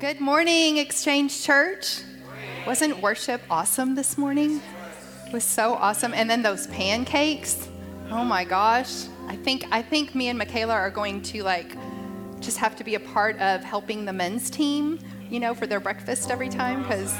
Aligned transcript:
Good 0.00 0.18
morning, 0.18 0.78
Exchange 0.78 1.42
Church. 1.42 2.00
Wasn't 2.66 3.02
worship 3.02 3.42
awesome 3.50 3.94
this 3.94 4.16
morning? 4.16 4.62
It 5.26 5.32
was 5.34 5.44
so 5.44 5.74
awesome. 5.74 6.14
And 6.14 6.28
then 6.30 6.40
those 6.40 6.68
pancakes. 6.68 7.68
Oh 8.10 8.24
my 8.24 8.44
gosh. 8.44 9.04
I 9.28 9.36
think 9.36 9.66
I 9.70 9.82
think 9.82 10.14
me 10.14 10.28
and 10.28 10.38
Michaela 10.38 10.72
are 10.72 10.88
going 10.88 11.20
to 11.24 11.42
like 11.42 11.76
just 12.40 12.56
have 12.56 12.76
to 12.76 12.84
be 12.84 12.94
a 12.94 13.00
part 13.00 13.38
of 13.40 13.62
helping 13.62 14.06
the 14.06 14.12
men's 14.14 14.48
team, 14.48 14.98
you 15.28 15.38
know, 15.38 15.52
for 15.52 15.66
their 15.66 15.80
breakfast 15.80 16.30
every 16.30 16.48
time 16.48 16.82
because 16.82 17.14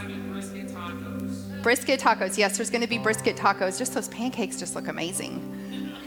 brisket 1.63 2.01
tacos. 2.01 2.39
Yes, 2.39 2.57
there's 2.57 2.71
going 2.71 2.81
to 2.81 2.89
be 2.89 2.97
brisket 2.97 3.37
tacos. 3.37 3.79
Just 3.79 3.93
those 3.93 4.09
pancakes 4.09 4.59
just 4.59 4.75
look 4.75 4.89
amazing. 4.89 5.99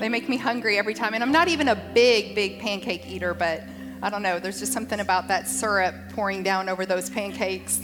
They 0.00 0.08
make 0.08 0.28
me 0.28 0.38
hungry 0.38 0.76
every 0.76 0.94
time. 0.94 1.14
And 1.14 1.22
I'm 1.22 1.30
not 1.30 1.46
even 1.46 1.68
a 1.68 1.76
big, 1.94 2.34
big 2.34 2.58
pancake 2.58 3.08
eater, 3.08 3.32
but 3.32 3.62
I 4.02 4.10
don't 4.10 4.22
know. 4.22 4.38
There's 4.38 4.58
just 4.58 4.72
something 4.72 5.00
about 5.00 5.28
that 5.28 5.48
syrup 5.48 5.94
pouring 6.10 6.42
down 6.42 6.68
over 6.68 6.84
those 6.84 7.08
pancakes. 7.08 7.80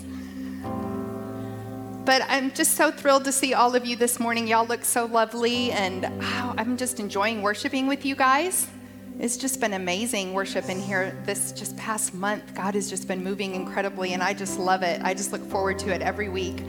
But 2.05 2.23
I'm 2.29 2.53
just 2.53 2.73
so 2.73 2.91
thrilled 2.91 3.25
to 3.25 3.33
see 3.33 3.55
all 3.55 3.77
of 3.77 3.87
you 3.87 3.97
this 3.97 4.19
morning. 4.19 4.49
Y'all 4.49 4.67
look 4.67 4.85
so 4.85 5.07
lovely, 5.07 5.71
and 5.71 6.05
oh, 6.05 6.55
I'm 6.59 6.77
just 6.77 6.99
enjoying 6.99 7.43
worshiping 7.43 7.87
with 7.87 8.05
you 8.05 8.17
guys. 8.17 8.67
It's 9.21 9.37
just 9.37 9.61
been 9.61 9.75
amazing 9.75 10.35
worship 10.35 10.69
in 10.69 10.81
here 10.81 11.17
this 11.25 11.53
just 11.53 11.77
past 11.77 12.13
month. 12.13 12.55
God 12.55 12.75
has 12.75 12.91
just 12.91 13.07
been 13.07 13.23
moving 13.23 13.55
incredibly, 13.55 14.15
and 14.15 14.23
I 14.23 14.35
just 14.35 14.59
love 14.59 14.83
it. 14.83 15.01
I 15.05 15.15
just 15.15 15.33
look 15.33 15.49
forward 15.49 15.79
to 15.81 15.95
it 15.95 16.03
every 16.03 16.29
week. 16.29 16.65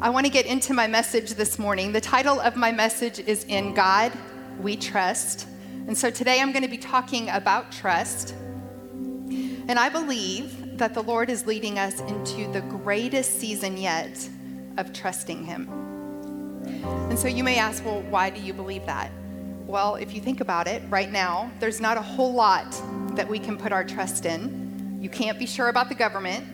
I 0.00 0.10
want 0.10 0.26
to 0.26 0.32
get 0.32 0.44
into 0.44 0.74
my 0.74 0.88
message 0.88 1.34
this 1.34 1.58
morning. 1.58 1.92
The 1.92 2.00
title 2.00 2.40
of 2.40 2.56
my 2.56 2.72
message 2.72 3.20
is 3.20 3.44
In 3.44 3.74
God 3.74 4.12
We 4.60 4.76
Trust. 4.76 5.46
And 5.86 5.96
so 5.96 6.10
today 6.10 6.40
I'm 6.40 6.50
going 6.50 6.64
to 6.64 6.68
be 6.68 6.78
talking 6.78 7.28
about 7.28 7.70
trust. 7.70 8.34
And 9.68 9.78
I 9.78 9.90
believe 9.90 10.78
that 10.78 10.94
the 10.94 11.02
Lord 11.02 11.28
is 11.28 11.46
leading 11.46 11.78
us 11.78 12.00
into 12.00 12.50
the 12.52 12.62
greatest 12.62 13.38
season 13.38 13.76
yet 13.76 14.26
of 14.78 14.94
trusting 14.94 15.44
Him. 15.44 15.68
And 17.10 17.18
so 17.18 17.28
you 17.28 17.44
may 17.44 17.58
ask, 17.58 17.84
well, 17.84 18.00
why 18.08 18.30
do 18.30 18.40
you 18.40 18.54
believe 18.54 18.86
that? 18.86 19.12
Well, 19.66 19.96
if 19.96 20.14
you 20.14 20.22
think 20.22 20.40
about 20.40 20.66
it, 20.66 20.82
right 20.88 21.12
now, 21.12 21.50
there's 21.60 21.82
not 21.82 21.98
a 21.98 22.02
whole 22.02 22.32
lot 22.32 22.70
that 23.14 23.28
we 23.28 23.38
can 23.38 23.58
put 23.58 23.70
our 23.70 23.84
trust 23.84 24.24
in. 24.24 24.98
You 25.02 25.10
can't 25.10 25.38
be 25.38 25.44
sure 25.44 25.68
about 25.68 25.90
the 25.90 25.94
government. 25.94 26.46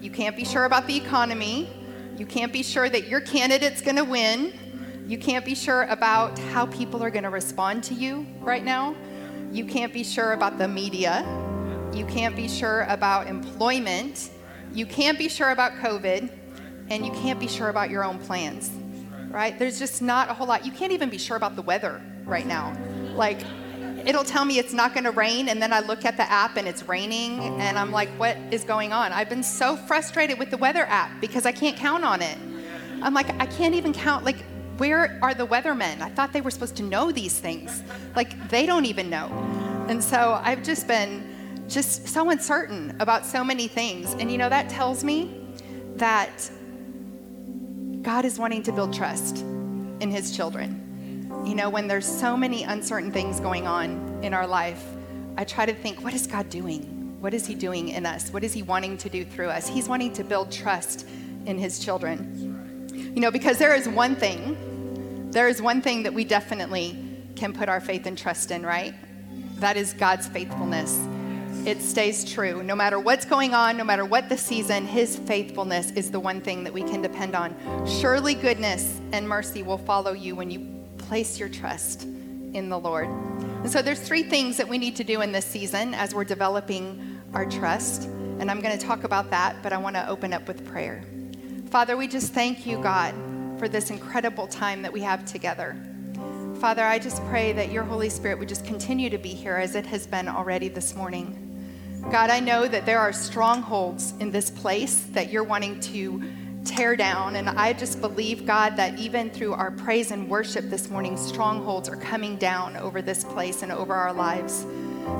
You 0.00 0.12
can't 0.12 0.36
be 0.36 0.44
sure 0.44 0.64
about 0.64 0.86
the 0.86 0.96
economy. 0.96 1.68
You 2.16 2.26
can't 2.26 2.52
be 2.52 2.62
sure 2.62 2.88
that 2.88 3.08
your 3.08 3.20
candidate's 3.20 3.82
going 3.82 3.96
to 3.96 4.04
win. 4.04 4.52
You 5.08 5.18
can't 5.18 5.44
be 5.44 5.56
sure 5.56 5.82
about 5.84 6.38
how 6.38 6.66
people 6.66 7.02
are 7.02 7.10
going 7.10 7.24
to 7.24 7.30
respond 7.30 7.82
to 7.84 7.94
you 7.94 8.24
right 8.38 8.64
now. 8.64 8.94
You 9.50 9.64
can't 9.64 9.92
be 9.92 10.04
sure 10.04 10.34
about 10.34 10.58
the 10.58 10.68
media. 10.68 11.26
You 11.92 12.06
can't 12.06 12.36
be 12.36 12.48
sure 12.48 12.86
about 12.88 13.26
employment. 13.26 14.30
You 14.72 14.86
can't 14.86 15.18
be 15.18 15.28
sure 15.28 15.50
about 15.50 15.72
COVID. 15.74 16.30
And 16.88 17.06
you 17.06 17.12
can't 17.12 17.38
be 17.38 17.46
sure 17.46 17.68
about 17.68 17.88
your 17.88 18.02
own 18.02 18.18
plans, 18.18 18.68
right? 19.28 19.56
There's 19.56 19.78
just 19.78 20.02
not 20.02 20.28
a 20.28 20.34
whole 20.34 20.48
lot. 20.48 20.66
You 20.66 20.72
can't 20.72 20.90
even 20.90 21.08
be 21.08 21.18
sure 21.18 21.36
about 21.36 21.54
the 21.54 21.62
weather 21.62 22.02
right 22.24 22.44
now. 22.44 22.76
Like, 23.14 23.38
it'll 24.04 24.24
tell 24.24 24.44
me 24.44 24.58
it's 24.58 24.72
not 24.72 24.92
going 24.92 25.04
to 25.04 25.12
rain, 25.12 25.50
and 25.50 25.62
then 25.62 25.72
I 25.72 25.78
look 25.78 26.04
at 26.04 26.16
the 26.16 26.28
app 26.28 26.56
and 26.56 26.66
it's 26.66 26.82
raining, 26.88 27.38
and 27.60 27.78
I'm 27.78 27.92
like, 27.92 28.08
what 28.18 28.36
is 28.50 28.64
going 28.64 28.92
on? 28.92 29.12
I've 29.12 29.28
been 29.28 29.44
so 29.44 29.76
frustrated 29.76 30.36
with 30.36 30.50
the 30.50 30.56
weather 30.56 30.84
app 30.86 31.20
because 31.20 31.46
I 31.46 31.52
can't 31.52 31.76
count 31.76 32.02
on 32.02 32.22
it. 32.22 32.36
I'm 33.02 33.14
like, 33.14 33.30
I 33.40 33.46
can't 33.46 33.76
even 33.76 33.92
count. 33.92 34.24
Like, 34.24 34.44
where 34.78 35.16
are 35.22 35.32
the 35.32 35.46
weathermen? 35.46 36.00
I 36.00 36.08
thought 36.08 36.32
they 36.32 36.40
were 36.40 36.50
supposed 36.50 36.74
to 36.78 36.82
know 36.82 37.12
these 37.12 37.38
things. 37.38 37.84
Like, 38.16 38.48
they 38.48 38.66
don't 38.66 38.86
even 38.86 39.08
know. 39.10 39.28
And 39.88 40.02
so 40.02 40.40
I've 40.42 40.64
just 40.64 40.88
been 40.88 41.29
just 41.70 42.08
so 42.08 42.30
uncertain 42.30 42.96
about 43.00 43.24
so 43.24 43.44
many 43.44 43.68
things. 43.68 44.12
And 44.14 44.30
you 44.30 44.36
know, 44.36 44.48
that 44.48 44.68
tells 44.68 45.04
me 45.04 45.46
that 45.96 46.50
God 48.02 48.24
is 48.24 48.38
wanting 48.38 48.62
to 48.64 48.72
build 48.72 48.92
trust 48.92 49.38
in 49.38 50.10
his 50.10 50.36
children. 50.36 50.86
You 51.46 51.54
know, 51.54 51.70
when 51.70 51.86
there's 51.86 52.06
so 52.06 52.36
many 52.36 52.64
uncertain 52.64 53.12
things 53.12 53.38
going 53.40 53.66
on 53.66 54.20
in 54.22 54.34
our 54.34 54.46
life, 54.46 54.84
I 55.36 55.44
try 55.44 55.64
to 55.64 55.74
think, 55.74 56.02
what 56.02 56.12
is 56.12 56.26
God 56.26 56.50
doing? 56.50 57.18
What 57.20 57.34
is 57.34 57.46
he 57.46 57.54
doing 57.54 57.90
in 57.90 58.04
us? 58.04 58.32
What 58.32 58.42
is 58.42 58.52
he 58.52 58.62
wanting 58.62 58.96
to 58.98 59.08
do 59.08 59.24
through 59.24 59.48
us? 59.48 59.68
He's 59.68 59.88
wanting 59.88 60.12
to 60.14 60.24
build 60.24 60.50
trust 60.50 61.06
in 61.46 61.56
his 61.56 61.78
children. 61.78 62.88
You 62.92 63.20
know, 63.20 63.30
because 63.30 63.58
there 63.58 63.74
is 63.74 63.88
one 63.88 64.16
thing, 64.16 65.30
there 65.30 65.48
is 65.48 65.62
one 65.62 65.82
thing 65.82 66.02
that 66.02 66.12
we 66.12 66.24
definitely 66.24 66.98
can 67.36 67.52
put 67.52 67.68
our 67.68 67.80
faith 67.80 68.06
and 68.06 68.18
trust 68.18 68.50
in, 68.50 68.64
right? 68.66 68.94
That 69.60 69.76
is 69.76 69.92
God's 69.92 70.26
faithfulness 70.26 70.98
it 71.66 71.82
stays 71.82 72.24
true. 72.24 72.62
No 72.62 72.74
matter 72.74 72.98
what's 72.98 73.24
going 73.24 73.54
on, 73.54 73.76
no 73.76 73.84
matter 73.84 74.04
what 74.04 74.28
the 74.28 74.36
season, 74.36 74.86
His 74.86 75.16
faithfulness 75.16 75.90
is 75.92 76.10
the 76.10 76.20
one 76.20 76.40
thing 76.40 76.64
that 76.64 76.72
we 76.72 76.82
can 76.82 77.02
depend 77.02 77.34
on. 77.34 77.54
Surely 77.86 78.34
goodness 78.34 79.00
and 79.12 79.28
mercy 79.28 79.62
will 79.62 79.78
follow 79.78 80.12
you 80.12 80.34
when 80.34 80.50
you 80.50 80.66
place 80.98 81.38
your 81.38 81.48
trust 81.48 82.04
in 82.04 82.68
the 82.68 82.78
Lord. 82.78 83.08
And 83.08 83.70
so 83.70 83.82
there's 83.82 84.00
three 84.00 84.22
things 84.22 84.56
that 84.56 84.68
we 84.68 84.78
need 84.78 84.96
to 84.96 85.04
do 85.04 85.20
in 85.20 85.32
this 85.32 85.44
season 85.44 85.94
as 85.94 86.14
we're 86.14 86.24
developing 86.24 87.20
our 87.34 87.44
trust. 87.44 88.04
And 88.04 88.50
I'm 88.50 88.60
going 88.60 88.76
to 88.76 88.84
talk 88.84 89.04
about 89.04 89.30
that, 89.30 89.56
but 89.62 89.72
I 89.72 89.76
want 89.76 89.96
to 89.96 90.08
open 90.08 90.32
up 90.32 90.48
with 90.48 90.66
prayer. 90.66 91.04
Father, 91.70 91.96
we 91.96 92.08
just 92.08 92.32
thank 92.32 92.66
you, 92.66 92.82
God, 92.82 93.14
for 93.58 93.68
this 93.68 93.90
incredible 93.90 94.46
time 94.46 94.82
that 94.82 94.92
we 94.92 95.02
have 95.02 95.24
together. 95.26 95.76
Father, 96.60 96.84
I 96.84 96.98
just 96.98 97.24
pray 97.26 97.52
that 97.52 97.70
your 97.70 97.84
Holy 97.84 98.08
Spirit 98.08 98.38
would 98.38 98.48
just 98.48 98.64
continue 98.64 99.08
to 99.10 99.18
be 99.18 99.30
here 99.30 99.56
as 99.56 99.74
it 99.74 99.86
has 99.86 100.06
been 100.06 100.28
already 100.28 100.68
this 100.68 100.94
morning. 100.94 101.49
God, 102.08 102.30
I 102.30 102.40
know 102.40 102.66
that 102.66 102.86
there 102.86 102.98
are 102.98 103.12
strongholds 103.12 104.14
in 104.18 104.30
this 104.32 104.50
place 104.50 105.04
that 105.12 105.30
you're 105.30 105.44
wanting 105.44 105.78
to 105.80 106.22
tear 106.64 106.96
down. 106.96 107.36
And 107.36 107.48
I 107.48 107.72
just 107.72 108.00
believe, 108.00 108.46
God, 108.46 108.76
that 108.76 108.98
even 108.98 109.30
through 109.30 109.52
our 109.52 109.70
praise 109.70 110.10
and 110.10 110.28
worship 110.28 110.70
this 110.70 110.90
morning, 110.90 111.16
strongholds 111.16 111.88
are 111.88 111.96
coming 111.96 112.36
down 112.36 112.76
over 112.76 113.00
this 113.00 113.22
place 113.22 113.62
and 113.62 113.70
over 113.70 113.94
our 113.94 114.12
lives. 114.12 114.64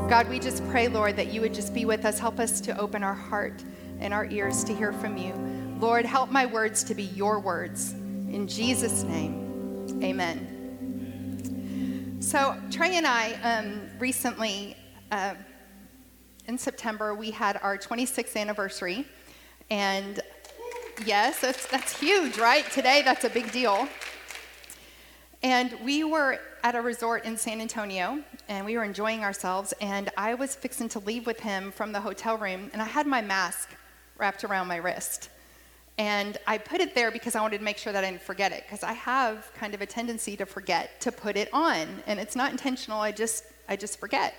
God, 0.09 0.29
we 0.29 0.41
just 0.41 0.67
pray, 0.71 0.89
Lord, 0.89 1.17
that 1.17 1.33
you 1.33 1.41
would 1.41 1.55
just 1.55 1.73
be 1.73 1.85
with 1.85 2.05
us. 2.05 2.19
Help 2.19 2.41
us 2.41 2.61
to 2.63 2.77
open 2.79 3.05
our 3.05 3.15
heart 3.15 3.63
and 4.01 4.13
our 4.13 4.27
ears 4.27 4.65
to 4.65 4.75
hear 4.75 4.93
from 4.93 5.17
you. 5.17 5.33
Lord, 5.79 6.05
help 6.05 6.31
my 6.31 6.47
words 6.47 6.83
to 6.85 6.95
be 6.95 7.05
your 7.05 7.39
words. 7.41 7.93
In 7.93 8.49
Jesus' 8.49 9.05
name, 9.05 10.01
amen. 10.03 10.57
So, 12.21 12.57
Trey 12.71 12.97
and 12.97 13.07
I 13.07 13.33
um, 13.43 13.83
recently. 13.99 14.77
Uh, 15.13 15.35
in 16.51 16.59
September, 16.59 17.15
we 17.15 17.31
had 17.31 17.61
our 17.63 17.79
26th 17.79 18.37
anniversary. 18.37 19.07
And 19.71 20.21
yes, 21.07 21.41
that's, 21.41 21.65
that's 21.69 21.99
huge, 21.99 22.39
right? 22.39 22.69
Today, 22.73 23.03
that's 23.05 23.25
a 23.25 23.31
big 23.31 23.53
deal. 23.53 23.89
And 25.45 25.73
we 25.85 26.03
were 26.03 26.41
at 26.65 26.75
a 26.75 26.83
resort 26.83 27.25
in 27.25 27.37
San 27.37 27.61
Antonio, 27.61 28.19
and 28.49 28.67
we 28.67 28.77
were 28.77 28.83
enjoying 28.83 29.23
ourselves. 29.23 29.73
And 29.81 30.11
I 30.17 30.35
was 30.35 30.57
fixing 30.57 30.89
to 30.89 30.99
leave 30.99 31.25
with 31.25 31.39
him 31.39 31.71
from 31.71 31.93
the 31.93 32.01
hotel 32.01 32.37
room, 32.37 32.69
and 32.73 32.83
I 32.83 32.87
had 32.87 33.07
my 33.07 33.23
mask 33.23 33.69
wrapped 34.19 34.43
around 34.43 34.67
my 34.67 34.77
wrist. 34.77 35.31
And 35.99 36.37
I 36.49 36.59
put 36.59 36.81
it 36.81 36.97
there 36.97 37.13
because 37.13 37.37
I 37.37 37.43
wanted 37.43 37.59
to 37.59 37.65
make 37.65 37.79
sure 37.79 37.93
that 37.93 38.03
I 38.03 38.11
didn't 38.11 38.23
forget 38.23 38.51
it, 38.51 38.65
because 38.67 38.83
I 38.83 38.95
have 38.95 39.53
kind 39.55 39.73
of 39.73 39.83
a 39.83 39.87
tendency 39.87 40.37
to 40.37 40.47
forget 40.47 41.01
to 41.03 41.13
put 41.13 41.37
it 41.37 41.49
on. 41.53 41.87
And 42.09 42.19
it's 42.19 42.35
not 42.35 42.51
intentional, 42.51 43.01
I 43.01 43.13
just, 43.13 43.45
I 43.69 43.77
just 43.77 44.01
forget. 44.01 44.35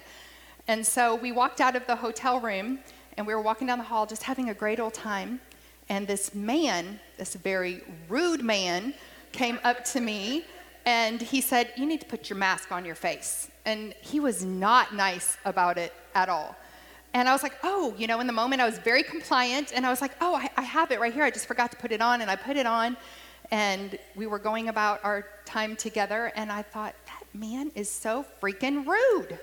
And 0.67 0.85
so 0.85 1.15
we 1.15 1.31
walked 1.31 1.61
out 1.61 1.75
of 1.75 1.85
the 1.87 1.95
hotel 1.95 2.39
room 2.39 2.79
and 3.17 3.27
we 3.27 3.33
were 3.33 3.41
walking 3.41 3.67
down 3.67 3.77
the 3.77 3.83
hall 3.83 4.05
just 4.05 4.23
having 4.23 4.49
a 4.49 4.53
great 4.53 4.79
old 4.79 4.93
time. 4.93 5.41
And 5.89 6.07
this 6.07 6.33
man, 6.33 6.99
this 7.17 7.35
very 7.35 7.81
rude 8.07 8.43
man, 8.43 8.93
came 9.31 9.59
up 9.63 9.83
to 9.85 9.99
me 9.99 10.45
and 10.85 11.21
he 11.21 11.41
said, 11.41 11.71
You 11.77 11.85
need 11.85 12.01
to 12.01 12.07
put 12.07 12.29
your 12.29 12.37
mask 12.37 12.71
on 12.71 12.85
your 12.85 12.95
face. 12.95 13.49
And 13.65 13.93
he 14.01 14.19
was 14.19 14.43
not 14.43 14.95
nice 14.95 15.37
about 15.45 15.77
it 15.77 15.93
at 16.15 16.29
all. 16.29 16.55
And 17.13 17.27
I 17.27 17.33
was 17.33 17.43
like, 17.43 17.57
Oh, 17.63 17.93
you 17.97 18.07
know, 18.07 18.19
in 18.19 18.27
the 18.27 18.33
moment 18.33 18.61
I 18.61 18.65
was 18.65 18.77
very 18.79 19.03
compliant 19.03 19.73
and 19.75 19.85
I 19.85 19.89
was 19.89 20.01
like, 20.01 20.13
Oh, 20.21 20.35
I, 20.35 20.49
I 20.57 20.63
have 20.63 20.91
it 20.91 20.99
right 20.99 21.13
here. 21.13 21.23
I 21.23 21.31
just 21.31 21.45
forgot 21.45 21.71
to 21.71 21.77
put 21.77 21.91
it 21.91 22.01
on. 22.01 22.21
And 22.21 22.31
I 22.31 22.35
put 22.35 22.57
it 22.57 22.65
on 22.65 22.97
and 23.51 23.99
we 24.15 24.27
were 24.27 24.39
going 24.39 24.69
about 24.69 25.03
our 25.03 25.25
time 25.45 25.75
together. 25.75 26.31
And 26.35 26.51
I 26.51 26.61
thought, 26.61 26.95
man 27.33 27.71
is 27.75 27.89
so 27.89 28.25
freaking 28.41 28.85
rude. 28.85 29.39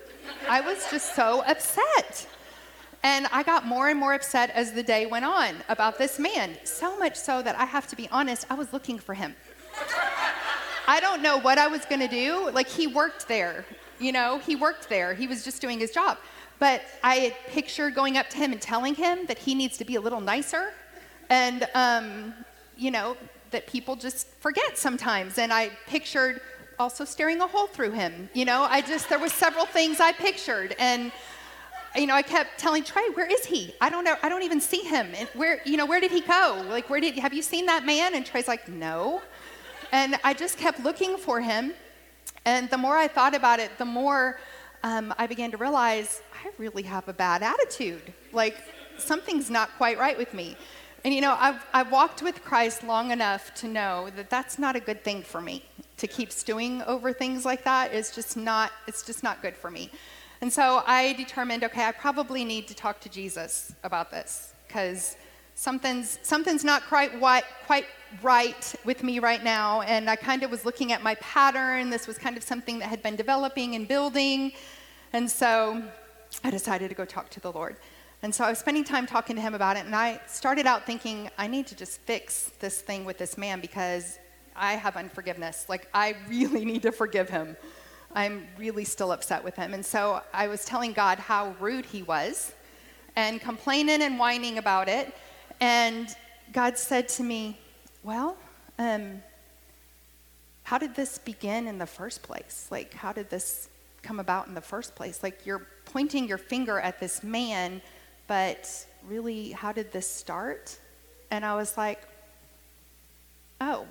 I 0.48 0.60
was 0.60 0.86
just 0.90 1.14
so 1.14 1.42
upset. 1.46 2.26
And 3.02 3.26
I 3.32 3.42
got 3.42 3.66
more 3.66 3.88
and 3.88 3.98
more 3.98 4.14
upset 4.14 4.50
as 4.50 4.72
the 4.72 4.82
day 4.82 5.06
went 5.06 5.24
on 5.24 5.54
about 5.68 5.98
this 5.98 6.18
man. 6.18 6.56
So 6.64 6.98
much 6.98 7.16
so 7.16 7.42
that 7.42 7.56
I 7.58 7.64
have 7.64 7.86
to 7.88 7.96
be 7.96 8.08
honest, 8.10 8.46
I 8.50 8.54
was 8.54 8.72
looking 8.72 8.98
for 8.98 9.14
him. 9.14 9.34
I 10.86 11.00
don't 11.00 11.22
know 11.22 11.38
what 11.38 11.58
I 11.58 11.68
was 11.68 11.84
to 11.84 12.08
do. 12.08 12.50
Like, 12.50 12.68
he 12.68 12.86
worked 12.86 13.28
there, 13.28 13.64
you 13.98 14.12
know, 14.12 14.38
he 14.38 14.56
worked 14.56 14.88
there. 14.88 15.14
He 15.14 15.26
was 15.26 15.44
just 15.44 15.60
doing 15.60 15.78
his 15.78 15.90
job. 15.90 16.18
But 16.58 16.82
I 17.04 17.16
had 17.16 17.34
pictured 17.48 17.94
going 17.94 18.16
up 18.16 18.28
to 18.30 18.36
him 18.36 18.52
and 18.52 18.60
telling 18.60 18.94
him 18.94 19.26
that 19.26 19.38
he 19.38 19.54
needs 19.54 19.76
to 19.78 19.84
be 19.84 19.94
a 19.94 20.00
little 20.00 20.20
nicer. 20.20 20.72
And, 21.30 21.68
um, 21.74 22.34
you 22.76 22.90
know, 22.90 23.16
that 23.50 23.66
people 23.66 23.96
just 23.96 24.28
forget 24.40 24.76
sometimes. 24.76 25.38
And 25.38 25.52
I 25.52 25.70
pictured 25.86 26.40
also 26.78 27.04
staring 27.04 27.40
a 27.40 27.46
hole 27.46 27.66
through 27.66 27.92
him. 27.92 28.28
You 28.34 28.44
know, 28.44 28.62
I 28.62 28.80
just, 28.80 29.08
there 29.08 29.18
was 29.18 29.32
several 29.32 29.66
things 29.66 30.00
I 30.00 30.12
pictured. 30.12 30.74
And 30.78 31.12
you 31.96 32.06
know, 32.06 32.14
I 32.14 32.22
kept 32.22 32.58
telling 32.58 32.84
Trey, 32.84 33.08
where 33.14 33.26
is 33.26 33.44
he? 33.44 33.74
I 33.80 33.90
don't 33.90 34.04
know. 34.04 34.14
I 34.22 34.28
don't 34.28 34.42
even 34.42 34.60
see 34.60 34.82
him. 34.82 35.08
And 35.16 35.28
where, 35.34 35.60
you 35.64 35.76
know, 35.76 35.86
where 35.86 36.00
did 36.00 36.10
he 36.10 36.20
go? 36.20 36.64
Like, 36.68 36.88
where 36.90 37.00
did, 37.00 37.18
have 37.18 37.32
you 37.32 37.42
seen 37.42 37.66
that 37.66 37.84
man? 37.84 38.14
And 38.14 38.24
Trey's 38.24 38.46
like, 38.46 38.68
no. 38.68 39.22
And 39.90 40.16
I 40.22 40.34
just 40.34 40.58
kept 40.58 40.80
looking 40.80 41.16
for 41.16 41.40
him. 41.40 41.72
And 42.44 42.68
the 42.70 42.78
more 42.78 42.96
I 42.96 43.08
thought 43.08 43.34
about 43.34 43.58
it, 43.58 43.76
the 43.78 43.84
more 43.84 44.38
um, 44.82 45.14
I 45.18 45.26
began 45.26 45.50
to 45.50 45.56
realize 45.56 46.22
I 46.44 46.50
really 46.58 46.82
have 46.82 47.08
a 47.08 47.12
bad 47.12 47.42
attitude. 47.42 48.12
Like, 48.32 48.56
something's 48.98 49.50
not 49.50 49.70
quite 49.76 49.98
right 49.98 50.16
with 50.16 50.34
me. 50.34 50.56
And 51.08 51.14
you 51.14 51.22
know, 51.22 51.38
I've, 51.40 51.64
I've 51.72 51.90
walked 51.90 52.20
with 52.20 52.44
Christ 52.44 52.84
long 52.84 53.12
enough 53.12 53.54
to 53.54 53.66
know 53.66 54.10
that 54.14 54.28
that's 54.28 54.58
not 54.58 54.76
a 54.76 54.80
good 54.80 55.02
thing 55.02 55.22
for 55.22 55.40
me. 55.40 55.64
To 55.96 56.06
keep 56.06 56.30
stewing 56.30 56.82
over 56.82 57.14
things 57.14 57.46
like 57.46 57.64
that 57.64 57.94
is 57.94 58.14
just 58.14 58.36
not, 58.36 58.72
it's 58.86 59.02
just 59.02 59.22
not 59.22 59.40
good 59.40 59.56
for 59.56 59.70
me. 59.70 59.90
And 60.42 60.52
so 60.52 60.82
I 60.86 61.14
determined, 61.14 61.64
okay, 61.64 61.86
I 61.86 61.92
probably 61.92 62.44
need 62.44 62.68
to 62.68 62.74
talk 62.74 63.00
to 63.00 63.08
Jesus 63.08 63.74
about 63.84 64.10
this 64.10 64.52
because 64.66 65.16
something's, 65.54 66.18
something's 66.20 66.62
not 66.62 66.82
quite, 66.88 67.18
quite 67.64 67.86
right 68.22 68.74
with 68.84 69.02
me 69.02 69.18
right 69.18 69.42
now. 69.42 69.80
And 69.80 70.10
I 70.10 70.16
kind 70.16 70.42
of 70.42 70.50
was 70.50 70.66
looking 70.66 70.92
at 70.92 71.02
my 71.02 71.14
pattern. 71.14 71.88
This 71.88 72.06
was 72.06 72.18
kind 72.18 72.36
of 72.36 72.42
something 72.42 72.78
that 72.80 72.90
had 72.90 73.02
been 73.02 73.16
developing 73.16 73.76
and 73.76 73.88
building. 73.88 74.52
And 75.14 75.30
so 75.30 75.82
I 76.44 76.50
decided 76.50 76.90
to 76.90 76.94
go 76.94 77.06
talk 77.06 77.30
to 77.30 77.40
the 77.40 77.50
Lord. 77.50 77.76
And 78.22 78.34
so 78.34 78.44
I 78.44 78.50
was 78.50 78.58
spending 78.58 78.82
time 78.82 79.06
talking 79.06 79.36
to 79.36 79.42
him 79.42 79.54
about 79.54 79.76
it, 79.76 79.86
and 79.86 79.94
I 79.94 80.20
started 80.26 80.66
out 80.66 80.84
thinking, 80.84 81.30
I 81.38 81.46
need 81.46 81.68
to 81.68 81.76
just 81.76 82.00
fix 82.00 82.50
this 82.58 82.80
thing 82.80 83.04
with 83.04 83.16
this 83.16 83.38
man 83.38 83.60
because 83.60 84.18
I 84.56 84.72
have 84.72 84.96
unforgiveness. 84.96 85.66
Like, 85.68 85.88
I 85.94 86.16
really 86.28 86.64
need 86.72 86.82
to 86.82 86.90
forgive 86.90 87.28
him. 87.28 87.56
I'm 88.14 88.48
really 88.56 88.84
still 88.84 89.12
upset 89.12 89.44
with 89.44 89.54
him. 89.54 89.72
And 89.72 89.86
so 89.86 90.22
I 90.32 90.48
was 90.48 90.64
telling 90.64 90.92
God 90.92 91.18
how 91.18 91.54
rude 91.60 91.84
he 91.84 92.02
was 92.02 92.52
and 93.14 93.40
complaining 93.40 94.02
and 94.02 94.18
whining 94.18 94.58
about 94.58 94.88
it. 94.88 95.14
And 95.60 96.08
God 96.52 96.76
said 96.76 97.08
to 97.10 97.22
me, 97.22 97.58
Well, 98.02 98.36
um, 98.78 99.22
how 100.64 100.78
did 100.78 100.94
this 100.94 101.18
begin 101.18 101.66
in 101.66 101.78
the 101.78 101.86
first 101.86 102.22
place? 102.22 102.66
Like, 102.70 102.94
how 102.94 103.12
did 103.12 103.30
this 103.30 103.68
come 104.02 104.18
about 104.18 104.48
in 104.48 104.54
the 104.54 104.60
first 104.60 104.94
place? 104.96 105.22
Like, 105.22 105.46
you're 105.46 105.66
pointing 105.84 106.26
your 106.26 106.38
finger 106.38 106.80
at 106.80 106.98
this 107.00 107.22
man 107.22 107.80
but 108.28 108.86
really, 109.08 109.50
how 109.50 109.72
did 109.72 109.90
this 109.90 110.08
start? 110.08 110.78
And 111.32 111.44
I 111.44 111.56
was 111.56 111.76
like, 111.76 112.02
oh, 113.60 113.86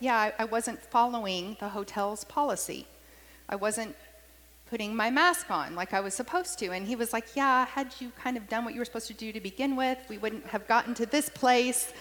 yeah, 0.00 0.16
I, 0.16 0.32
I 0.40 0.44
wasn't 0.44 0.82
following 0.82 1.56
the 1.58 1.70
hotel's 1.70 2.24
policy. 2.24 2.86
I 3.48 3.56
wasn't 3.56 3.96
putting 4.68 4.94
my 4.94 5.10
mask 5.10 5.50
on 5.50 5.74
like 5.74 5.94
I 5.94 6.00
was 6.00 6.12
supposed 6.12 6.58
to. 6.58 6.72
And 6.72 6.86
he 6.86 6.96
was 6.96 7.12
like, 7.12 7.28
Yeah, 7.34 7.66
had 7.66 7.94
you 8.00 8.10
kind 8.18 8.36
of 8.36 8.48
done 8.48 8.64
what 8.64 8.74
you 8.74 8.80
were 8.80 8.84
supposed 8.84 9.06
to 9.08 9.14
do 9.14 9.32
to 9.32 9.40
begin 9.40 9.76
with, 9.76 9.98
we 10.08 10.18
wouldn't 10.18 10.44
have 10.46 10.66
gotten 10.66 10.94
to 10.94 11.06
this 11.06 11.28
place. 11.28 11.92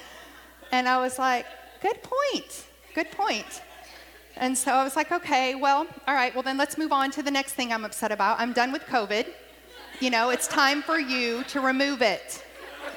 And 0.71 0.89
I 0.89 0.97
was 0.99 1.17
like, 1.19 1.45
Good 1.81 2.01
point. 2.03 2.65
Good 2.93 3.11
point. 3.11 3.61
And 4.37 4.57
so 4.57 4.73
I 4.73 4.83
was 4.83 4.95
like, 4.95 5.11
Okay, 5.11 5.55
well, 5.55 5.87
all 6.07 6.15
right, 6.15 6.33
well, 6.33 6.43
then 6.43 6.57
let's 6.57 6.77
move 6.77 6.91
on 6.91 7.11
to 7.11 7.23
the 7.23 7.31
next 7.31 7.53
thing 7.53 7.71
I'm 7.71 7.85
upset 7.85 8.11
about. 8.11 8.39
I'm 8.39 8.51
done 8.53 8.71
with 8.71 8.83
COVID. 8.83 9.27
You 10.01 10.09
know, 10.09 10.29
it's 10.29 10.47
time 10.47 10.81
for 10.81 10.99
you 10.99 11.43
to 11.45 11.61
remove 11.61 12.01
it. 12.01 12.43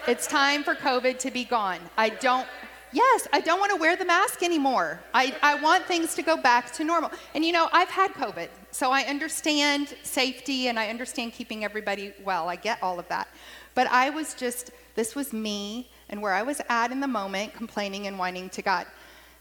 It's 0.09 0.27
time 0.27 0.65
for 0.65 0.75
COVID 0.75 1.21
to 1.21 1.31
be 1.31 1.45
gone. 1.45 1.79
I 1.97 2.09
don't, 2.09 2.47
yes, 2.93 3.29
I 3.33 3.41
don't 3.41 3.61
want 3.61 3.71
to 3.71 3.77
wear 3.77 3.95
the 3.95 4.05
mask 4.05 4.43
anymore. 4.43 4.99
I, 5.15 5.33
I 5.41 5.55
want 5.63 5.85
things 5.85 6.17
to 6.17 6.23
go 6.23 6.37
back 6.37 6.73
to 6.73 6.83
normal. 6.83 7.13
And 7.37 7.45
you 7.45 7.53
know, 7.53 7.69
I've 7.73 7.89
had 7.89 8.11
COVID, 8.15 8.49
so 8.73 8.91
I 8.91 9.03
understand 9.03 9.95
safety 10.03 10.67
and 10.67 10.77
I 10.77 10.89
understand 10.89 11.35
keeping 11.35 11.65
everybody 11.65 12.15
well. 12.25 12.49
I 12.49 12.57
get 12.57 12.83
all 12.83 12.99
of 12.99 13.07
that. 13.09 13.29
But 13.77 13.87
I 13.87 14.11
was 14.11 14.35
just, 14.35 14.73
this 14.97 15.15
was 15.15 15.33
me 15.33 15.89
and 16.09 16.21
where 16.21 16.33
I 16.33 16.43
was 16.43 16.61
at 16.69 16.91
in 16.91 16.99
the 16.99 17.07
moment, 17.07 17.55
complaining 17.55 18.09
and 18.09 18.19
whining 18.19 18.49
to 18.51 18.63
God. 18.63 18.87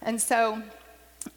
And 0.03 0.21
so 0.21 0.61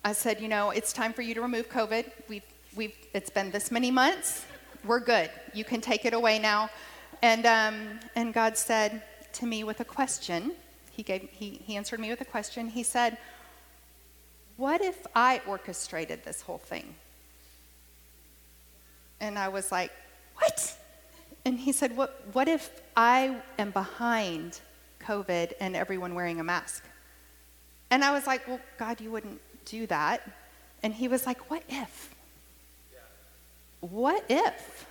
I 0.04 0.12
said, 0.12 0.38
you 0.38 0.48
know, 0.48 0.68
it's 0.68 0.92
time 0.92 1.14
for 1.14 1.22
you 1.22 1.32
to 1.32 1.40
remove 1.40 1.70
COVID. 1.70 2.10
We've, 2.28 2.42
we've, 2.76 2.94
it's 3.14 3.30
been 3.30 3.50
this 3.50 3.70
many 3.70 3.90
months 3.90 4.44
we're 4.84 5.00
good. 5.00 5.30
You 5.52 5.64
can 5.64 5.80
take 5.80 6.04
it 6.04 6.14
away 6.14 6.38
now. 6.38 6.70
And, 7.22 7.46
um, 7.46 8.00
and 8.16 8.32
God 8.32 8.56
said 8.56 9.02
to 9.34 9.46
me 9.46 9.64
with 9.64 9.80
a 9.80 9.84
question, 9.84 10.52
he, 10.90 11.02
gave, 11.02 11.28
he, 11.32 11.60
he 11.64 11.76
answered 11.76 12.00
me 12.00 12.10
with 12.10 12.20
a 12.20 12.24
question. 12.24 12.68
He 12.68 12.82
said, 12.82 13.18
What 14.56 14.80
if 14.80 15.06
I 15.14 15.40
orchestrated 15.46 16.24
this 16.24 16.42
whole 16.42 16.58
thing? 16.58 16.94
And 19.20 19.38
I 19.38 19.48
was 19.48 19.70
like, 19.70 19.92
What? 20.36 20.76
And 21.44 21.58
he 21.58 21.72
said, 21.72 21.96
What, 21.96 22.22
what 22.32 22.48
if 22.48 22.70
I 22.96 23.36
am 23.58 23.70
behind 23.70 24.60
COVID 25.00 25.52
and 25.60 25.76
everyone 25.76 26.14
wearing 26.14 26.40
a 26.40 26.44
mask? 26.44 26.84
And 27.90 28.04
I 28.04 28.12
was 28.12 28.26
like, 28.26 28.46
Well, 28.46 28.60
God, 28.78 29.00
you 29.00 29.10
wouldn't 29.10 29.40
do 29.64 29.86
that. 29.86 30.28
And 30.82 30.94
he 30.94 31.08
was 31.08 31.26
like, 31.26 31.50
What 31.50 31.62
if? 31.68 32.14
What 33.80 34.24
if? 34.28 34.86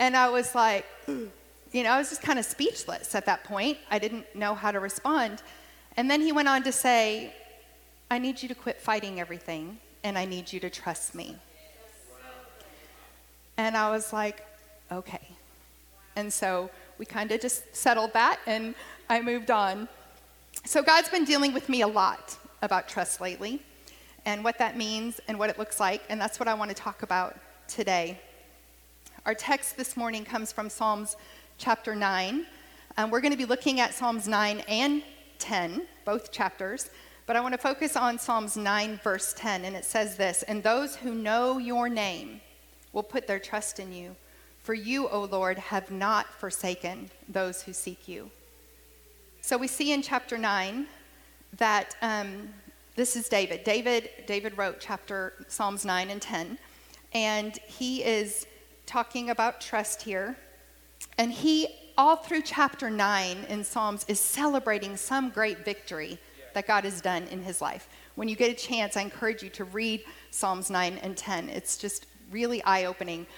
And 0.00 0.16
I 0.16 0.28
was 0.28 0.54
like, 0.54 0.86
you 1.06 1.82
know, 1.82 1.90
I 1.90 1.98
was 1.98 2.08
just 2.10 2.22
kind 2.22 2.38
of 2.38 2.44
speechless 2.44 3.14
at 3.14 3.26
that 3.26 3.44
point. 3.44 3.78
I 3.90 3.98
didn't 3.98 4.34
know 4.34 4.54
how 4.54 4.70
to 4.70 4.80
respond. 4.80 5.42
And 5.96 6.10
then 6.10 6.20
he 6.20 6.32
went 6.32 6.48
on 6.48 6.62
to 6.62 6.72
say, 6.72 7.34
I 8.10 8.18
need 8.18 8.40
you 8.42 8.48
to 8.48 8.54
quit 8.54 8.80
fighting 8.80 9.20
everything, 9.20 9.78
and 10.04 10.16
I 10.16 10.24
need 10.24 10.52
you 10.52 10.60
to 10.60 10.70
trust 10.70 11.14
me. 11.14 11.36
And 13.56 13.76
I 13.76 13.90
was 13.90 14.12
like, 14.12 14.46
okay. 14.90 15.20
And 16.16 16.32
so 16.32 16.70
we 16.96 17.04
kind 17.04 17.30
of 17.32 17.40
just 17.40 17.74
settled 17.74 18.12
that, 18.12 18.38
and 18.46 18.74
I 19.10 19.20
moved 19.20 19.50
on. 19.50 19.88
So 20.64 20.82
God's 20.82 21.08
been 21.08 21.24
dealing 21.24 21.52
with 21.52 21.68
me 21.68 21.82
a 21.82 21.88
lot 21.88 22.36
about 22.62 22.88
trust 22.88 23.20
lately 23.20 23.62
and 24.28 24.44
what 24.44 24.58
that 24.58 24.76
means 24.76 25.22
and 25.26 25.38
what 25.38 25.48
it 25.48 25.58
looks 25.58 25.80
like. 25.80 26.02
And 26.10 26.20
that's 26.20 26.38
what 26.38 26.48
I 26.48 26.52
want 26.52 26.68
to 26.68 26.74
talk 26.74 27.02
about 27.02 27.38
today. 27.66 28.20
Our 29.24 29.34
text 29.34 29.78
this 29.78 29.96
morning 29.96 30.22
comes 30.22 30.52
from 30.52 30.68
Psalms 30.68 31.16
chapter 31.56 31.94
9. 31.94 32.44
Um, 32.98 33.10
we're 33.10 33.22
going 33.22 33.32
to 33.32 33.38
be 33.38 33.46
looking 33.46 33.80
at 33.80 33.94
Psalms 33.94 34.28
9 34.28 34.60
and 34.68 35.02
10, 35.38 35.86
both 36.04 36.30
chapters. 36.30 36.90
But 37.24 37.36
I 37.36 37.40
want 37.40 37.54
to 37.54 37.58
focus 37.58 37.96
on 37.96 38.18
Psalms 38.18 38.54
9, 38.54 39.00
verse 39.02 39.32
10. 39.32 39.64
And 39.64 39.74
it 39.74 39.86
says 39.86 40.18
this 40.18 40.42
And 40.42 40.62
those 40.62 40.94
who 40.94 41.14
know 41.14 41.56
your 41.56 41.88
name 41.88 42.42
will 42.92 43.02
put 43.02 43.26
their 43.26 43.38
trust 43.38 43.80
in 43.80 43.94
you. 43.94 44.14
For 44.58 44.74
you, 44.74 45.08
O 45.08 45.24
Lord, 45.24 45.56
have 45.56 45.90
not 45.90 46.26
forsaken 46.34 47.10
those 47.30 47.62
who 47.62 47.72
seek 47.72 48.06
you. 48.06 48.30
So 49.40 49.56
we 49.56 49.68
see 49.68 49.90
in 49.90 50.02
chapter 50.02 50.36
9 50.36 50.86
that 51.56 51.96
um, 52.02 52.50
this 52.98 53.14
is 53.14 53.28
David. 53.28 53.62
David. 53.62 54.10
David 54.26 54.58
wrote 54.58 54.78
chapter 54.80 55.32
Psalms 55.46 55.84
9 55.84 56.10
and 56.10 56.20
10, 56.20 56.58
and 57.12 57.56
he 57.58 58.02
is 58.02 58.44
talking 58.86 59.30
about 59.30 59.60
trust 59.60 60.02
here. 60.02 60.36
And 61.16 61.30
he, 61.30 61.68
all 61.96 62.16
through 62.16 62.42
chapter 62.42 62.90
9 62.90 63.36
in 63.48 63.62
Psalms, 63.62 64.04
is 64.08 64.18
celebrating 64.18 64.96
some 64.96 65.30
great 65.30 65.64
victory 65.64 66.18
that 66.54 66.66
God 66.66 66.82
has 66.82 67.00
done 67.00 67.22
in 67.28 67.40
his 67.40 67.60
life. 67.62 67.88
When 68.16 68.28
you 68.28 68.34
get 68.34 68.50
a 68.50 68.54
chance, 68.54 68.96
I 68.96 69.02
encourage 69.02 69.44
you 69.44 69.50
to 69.50 69.64
read 69.64 70.02
Psalms 70.32 70.68
9 70.68 70.98
and 70.98 71.16
10. 71.16 71.50
It's 71.50 71.78
just 71.78 72.06
really 72.32 72.64
eye 72.64 72.86
opening. 72.86 73.28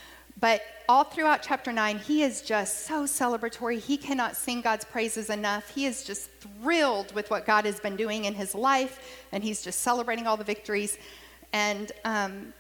But 0.41 0.63
all 0.89 1.05
throughout 1.05 1.43
chapter 1.43 1.71
9, 1.71 1.99
he 1.99 2.23
is 2.23 2.43
just 2.43 2.87
so 2.87 3.05
celebratory. 3.05 3.79
He 3.79 3.97
cannot 3.97 4.37
sing 4.37 4.63
God's 4.63 4.85
praises 4.85 5.29
enough. 5.29 5.69
He 5.69 5.85
is 5.85 6.03
just 6.03 6.31
thrilled 6.41 7.15
with 7.15 7.31
what 7.31 7.47
God 7.47 7.67
has 7.67 7.79
been 7.79 7.95
doing 7.95 8.25
in 8.25 8.35
his 8.35 8.55
life, 8.55 9.23
and 9.33 9.45
he's 9.45 9.63
just 9.63 9.81
celebrating 9.81 10.27
all 10.27 10.37
the 10.37 10.45
victories. 10.45 10.99
And 11.53 11.93
um, 12.05 12.55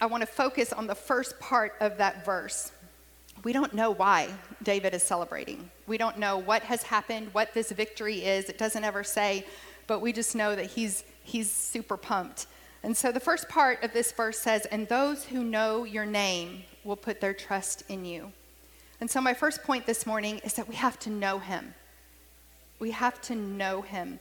I 0.00 0.06
want 0.06 0.22
to 0.22 0.26
focus 0.26 0.72
on 0.72 0.86
the 0.86 0.94
first 0.94 1.38
part 1.38 1.74
of 1.80 1.98
that 1.98 2.24
verse. 2.24 2.72
We 3.44 3.52
don't 3.52 3.74
know 3.74 3.90
why 3.90 4.30
David 4.62 4.94
is 4.94 5.02
celebrating. 5.02 5.70
We 5.86 5.98
don't 5.98 6.18
know 6.18 6.38
what 6.38 6.62
has 6.62 6.82
happened, 6.82 7.28
what 7.32 7.52
this 7.54 7.70
victory 7.70 8.24
is. 8.24 8.48
It 8.48 8.56
doesn't 8.56 8.82
ever 8.82 9.04
say, 9.04 9.44
but 9.86 10.00
we 10.00 10.12
just 10.12 10.34
know 10.34 10.56
that 10.56 10.66
he's, 10.66 11.04
he's 11.22 11.50
super 11.50 11.96
pumped. 11.96 12.46
And 12.82 12.96
so 12.96 13.12
the 13.12 13.20
first 13.20 13.48
part 13.48 13.82
of 13.84 13.92
this 13.92 14.10
verse 14.12 14.38
says, 14.38 14.66
And 14.66 14.88
those 14.88 15.24
who 15.24 15.44
know 15.44 15.84
your 15.84 16.06
name 16.06 16.64
will 16.84 16.96
put 16.96 17.20
their 17.20 17.34
trust 17.34 17.84
in 17.88 18.04
you. 18.04 18.32
And 19.00 19.10
so 19.10 19.20
my 19.20 19.34
first 19.34 19.62
point 19.62 19.86
this 19.86 20.04
morning 20.06 20.40
is 20.44 20.54
that 20.54 20.68
we 20.68 20.74
have 20.74 20.98
to 21.00 21.10
know 21.10 21.38
him. 21.38 21.74
We 22.78 22.90
have 22.90 23.20
to 23.22 23.36
know 23.36 23.82
him. 23.82 24.18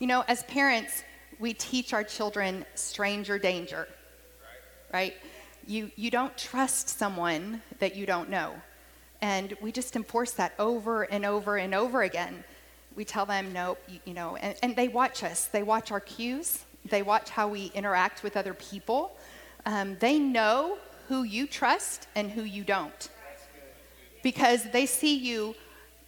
You 0.00 0.08
know, 0.08 0.24
as 0.26 0.42
parents, 0.44 1.04
we 1.38 1.54
teach 1.54 1.92
our 1.92 2.02
children 2.02 2.64
stranger 2.74 3.38
danger, 3.38 3.86
right? 4.92 5.14
You, 5.66 5.90
you 5.94 6.10
don't 6.10 6.36
trust 6.36 6.88
someone 6.88 7.62
that 7.78 7.94
you 7.94 8.04
don't 8.04 8.28
know. 8.28 8.54
And 9.20 9.56
we 9.60 9.70
just 9.70 9.94
enforce 9.94 10.32
that 10.32 10.54
over 10.58 11.04
and 11.04 11.24
over 11.24 11.56
and 11.56 11.72
over 11.72 12.02
again. 12.02 12.42
We 12.96 13.04
tell 13.04 13.24
them, 13.26 13.52
nope, 13.52 13.78
you, 13.88 14.00
you 14.04 14.14
know, 14.14 14.34
and, 14.36 14.56
and 14.62 14.74
they 14.74 14.88
watch 14.88 15.22
us. 15.22 15.46
They 15.46 15.62
watch 15.62 15.92
our 15.92 16.00
cues 16.00 16.64
they 16.92 17.02
watch 17.02 17.30
how 17.30 17.48
we 17.48 17.72
interact 17.74 18.22
with 18.22 18.36
other 18.36 18.54
people. 18.54 19.16
Um, 19.66 19.96
they 19.98 20.18
know 20.20 20.78
who 21.08 21.24
you 21.24 21.48
trust 21.48 22.06
and 22.14 22.30
who 22.30 22.42
you 22.42 22.62
don't. 22.62 23.08
because 24.22 24.70
they 24.70 24.86
see 24.86 25.16
you 25.16 25.54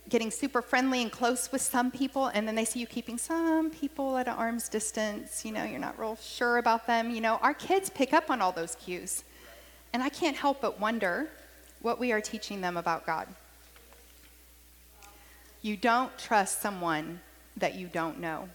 getting 0.08 0.30
super 0.30 0.62
friendly 0.62 1.02
and 1.02 1.10
close 1.10 1.50
with 1.50 1.62
some 1.62 1.90
people, 1.90 2.26
and 2.26 2.46
then 2.46 2.54
they 2.54 2.64
see 2.64 2.78
you 2.78 2.86
keeping 2.86 3.18
some 3.18 3.70
people 3.70 4.16
at 4.16 4.28
an 4.28 4.34
arm's 4.34 4.68
distance. 4.68 5.44
You 5.44 5.52
know, 5.52 5.64
you're 5.64 5.80
not 5.80 5.98
real 5.98 6.16
sure 6.22 6.58
about 6.58 6.86
them. 6.86 7.10
You 7.10 7.20
know, 7.20 7.36
our 7.42 7.54
kids 7.54 7.90
pick 7.90 8.12
up 8.12 8.30
on 8.30 8.40
all 8.40 8.52
those 8.52 8.76
cues. 8.76 9.24
And 9.92 10.02
I 10.02 10.10
can't 10.10 10.36
help 10.36 10.60
but 10.60 10.78
wonder 10.78 11.28
what 11.80 11.98
we 11.98 12.12
are 12.12 12.20
teaching 12.20 12.60
them 12.60 12.76
about 12.76 13.06
God. 13.06 13.26
You 15.62 15.76
don't 15.76 16.16
trust 16.18 16.60
someone 16.60 17.20
that 17.56 17.74
you 17.74 17.86
don't 17.86 18.20
know. 18.20 18.48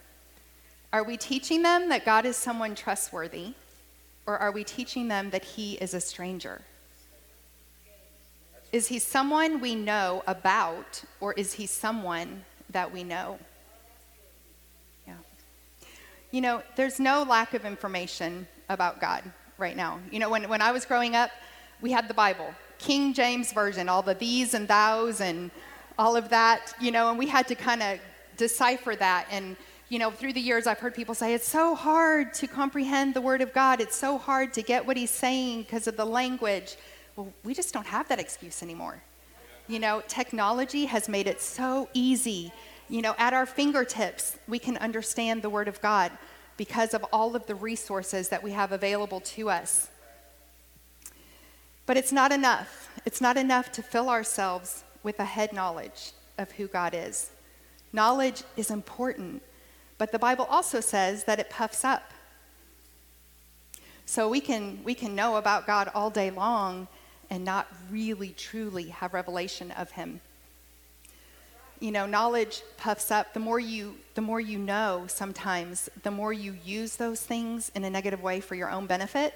Are 0.91 1.03
we 1.03 1.17
teaching 1.17 1.61
them 1.61 1.89
that 1.89 2.03
God 2.03 2.25
is 2.25 2.35
someone 2.35 2.73
trustworthy, 2.73 3.53
or 4.25 4.37
are 4.39 4.51
we 4.51 4.63
teaching 4.63 5.07
them 5.07 5.29
that 5.29 5.45
He 5.45 5.73
is 5.75 5.93
a 5.93 6.01
stranger? 6.01 6.61
Is 8.71 8.87
He 8.87 8.97
someone 8.97 9.61
we 9.61 9.75
know 9.75 10.23
about, 10.25 11.03
or 11.19 11.33
is 11.33 11.53
He 11.53 11.67
someone 11.67 12.43
that 12.71 12.91
we 12.91 13.03
know? 13.03 13.37
Yeah. 15.05 15.13
You 16.31 16.41
know, 16.41 16.63
there's 16.75 16.99
no 16.99 17.21
lack 17.21 17.53
of 17.53 17.65
information 17.65 18.47
about 18.67 18.99
God 18.99 19.23
right 19.59 19.75
now. 19.75 19.99
You 20.11 20.17
know, 20.17 20.29
when, 20.29 20.49
when 20.49 20.61
I 20.61 20.71
was 20.71 20.85
growing 20.85 21.15
up, 21.15 21.29
we 21.81 21.91
had 21.91 22.07
the 22.07 22.15
Bible, 22.15 22.51
King 22.79 23.13
James 23.13 23.53
Version, 23.53 23.89
all 23.89 24.01
the 24.01 24.15
these 24.15 24.55
and 24.55 24.67
thous 24.67 25.21
and 25.21 25.51
all 25.99 26.15
of 26.15 26.29
that, 26.29 26.73
you 26.79 26.89
know, 26.89 27.09
and 27.09 27.19
we 27.19 27.27
had 27.27 27.47
to 27.47 27.55
kind 27.55 27.83
of 27.83 27.99
decipher 28.37 28.95
that. 28.95 29.27
And, 29.29 29.55
you 29.89 29.97
know, 29.97 30.11
through 30.11 30.33
the 30.33 30.39
years, 30.39 30.67
I've 30.67 30.79
heard 30.79 30.93
people 30.93 31.15
say, 31.15 31.33
it's 31.33 31.47
so 31.47 31.73
hard 31.73 32.33
to 32.35 32.47
comprehend 32.47 33.15
the 33.15 33.21
Word 33.21 33.41
of 33.41 33.53
God. 33.53 33.81
It's 33.81 33.95
so 33.95 34.19
hard 34.19 34.53
to 34.53 34.61
get 34.61 34.85
what 34.85 34.95
He's 34.95 35.09
saying 35.09 35.63
because 35.63 35.87
of 35.87 35.97
the 35.97 36.05
language. 36.05 36.77
Well, 37.15 37.33
we 37.43 37.55
just 37.55 37.73
don't 37.73 37.87
have 37.87 38.07
that 38.09 38.19
excuse 38.19 38.61
anymore. 38.61 39.01
You 39.67 39.79
know, 39.79 40.03
technology 40.07 40.85
has 40.85 41.09
made 41.09 41.25
it 41.25 41.41
so 41.41 41.89
easy. 41.93 42.53
You 42.87 43.01
know, 43.01 43.15
at 43.17 43.33
our 43.33 43.47
fingertips, 43.47 44.37
we 44.47 44.59
can 44.59 44.77
understand 44.77 45.41
the 45.41 45.49
Word 45.49 45.67
of 45.67 45.81
God 45.81 46.11
because 46.55 46.93
of 46.93 47.03
all 47.11 47.35
of 47.35 47.47
the 47.47 47.55
resources 47.55 48.29
that 48.29 48.43
we 48.43 48.51
have 48.51 48.71
available 48.71 49.21
to 49.21 49.49
us. 49.49 49.89
But 51.87 51.97
it's 51.97 52.11
not 52.11 52.31
enough. 52.31 52.91
It's 53.05 53.21
not 53.21 53.37
enough 53.37 53.71
to 53.71 53.81
fill 53.81 54.09
ourselves 54.09 54.83
with 55.01 55.19
a 55.19 55.25
head 55.25 55.51
knowledge 55.51 56.11
of 56.37 56.51
who 56.51 56.67
God 56.67 56.93
is. 56.93 57.31
Knowledge 57.91 58.43
is 58.55 58.69
important, 58.69 59.41
but 59.99 60.11
the 60.11 60.17
Bible 60.17 60.47
also 60.49 60.79
says 60.79 61.25
that 61.25 61.39
it 61.39 61.51
puffs 61.51 61.85
up. 61.85 62.11
So 64.05 64.27
we 64.27 64.41
can, 64.41 64.79
we 64.83 64.95
can 64.95 65.13
know 65.13 65.35
about 65.35 65.67
God 65.67 65.91
all 65.93 66.09
day 66.09 66.31
long 66.31 66.87
and 67.29 67.45
not 67.45 67.67
really 67.91 68.29
truly 68.29 68.87
have 68.87 69.13
revelation 69.13 69.69
of 69.71 69.91
him. 69.91 70.21
You 71.79 71.91
know 71.91 72.05
knowledge 72.05 72.63
puffs 72.77 73.11
up. 73.11 73.33
The 73.33 73.39
more 73.39 73.59
you 73.59 73.95
the 74.15 74.21
more 74.21 74.41
you 74.41 74.57
know 74.57 75.05
sometimes 75.07 75.89
the 76.03 76.11
more 76.11 76.33
you 76.33 76.57
use 76.65 76.97
those 76.97 77.21
things 77.21 77.71
in 77.73 77.85
a 77.85 77.89
negative 77.89 78.21
way 78.21 78.41
for 78.41 78.55
your 78.55 78.69
own 78.69 78.85
benefit. 78.85 79.33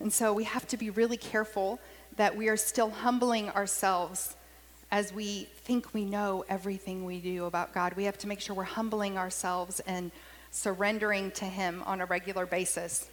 And 0.00 0.10
so 0.10 0.32
we 0.32 0.44
have 0.44 0.66
to 0.68 0.78
be 0.78 0.88
really 0.88 1.18
careful 1.18 1.78
that 2.16 2.34
we 2.34 2.48
are 2.48 2.56
still 2.56 2.88
humbling 2.88 3.50
ourselves 3.50 4.36
as 4.92 5.10
we 5.10 5.48
think 5.64 5.94
we 5.94 6.04
know 6.04 6.44
everything 6.50 7.06
we 7.06 7.18
do 7.18 7.46
about 7.46 7.72
God. 7.72 7.94
We 7.94 8.04
have 8.04 8.18
to 8.18 8.28
make 8.28 8.40
sure 8.40 8.54
we're 8.54 8.64
humbling 8.64 9.16
ourselves 9.16 9.80
and 9.80 10.12
surrendering 10.50 11.30
to 11.32 11.46
Him 11.46 11.82
on 11.86 12.02
a 12.02 12.04
regular 12.04 12.44
basis. 12.44 13.08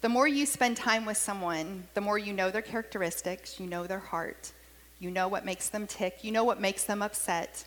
The 0.00 0.08
more 0.08 0.26
you 0.26 0.44
spend 0.44 0.76
time 0.76 1.04
with 1.04 1.16
someone, 1.16 1.84
the 1.94 2.00
more 2.00 2.18
you 2.18 2.32
know 2.32 2.50
their 2.50 2.60
characteristics, 2.60 3.60
you 3.60 3.68
know 3.68 3.86
their 3.86 4.00
heart, 4.00 4.50
you 4.98 5.12
know 5.12 5.28
what 5.28 5.44
makes 5.44 5.68
them 5.68 5.86
tick, 5.86 6.24
you 6.24 6.32
know 6.32 6.42
what 6.42 6.60
makes 6.60 6.82
them 6.82 7.02
upset. 7.02 7.64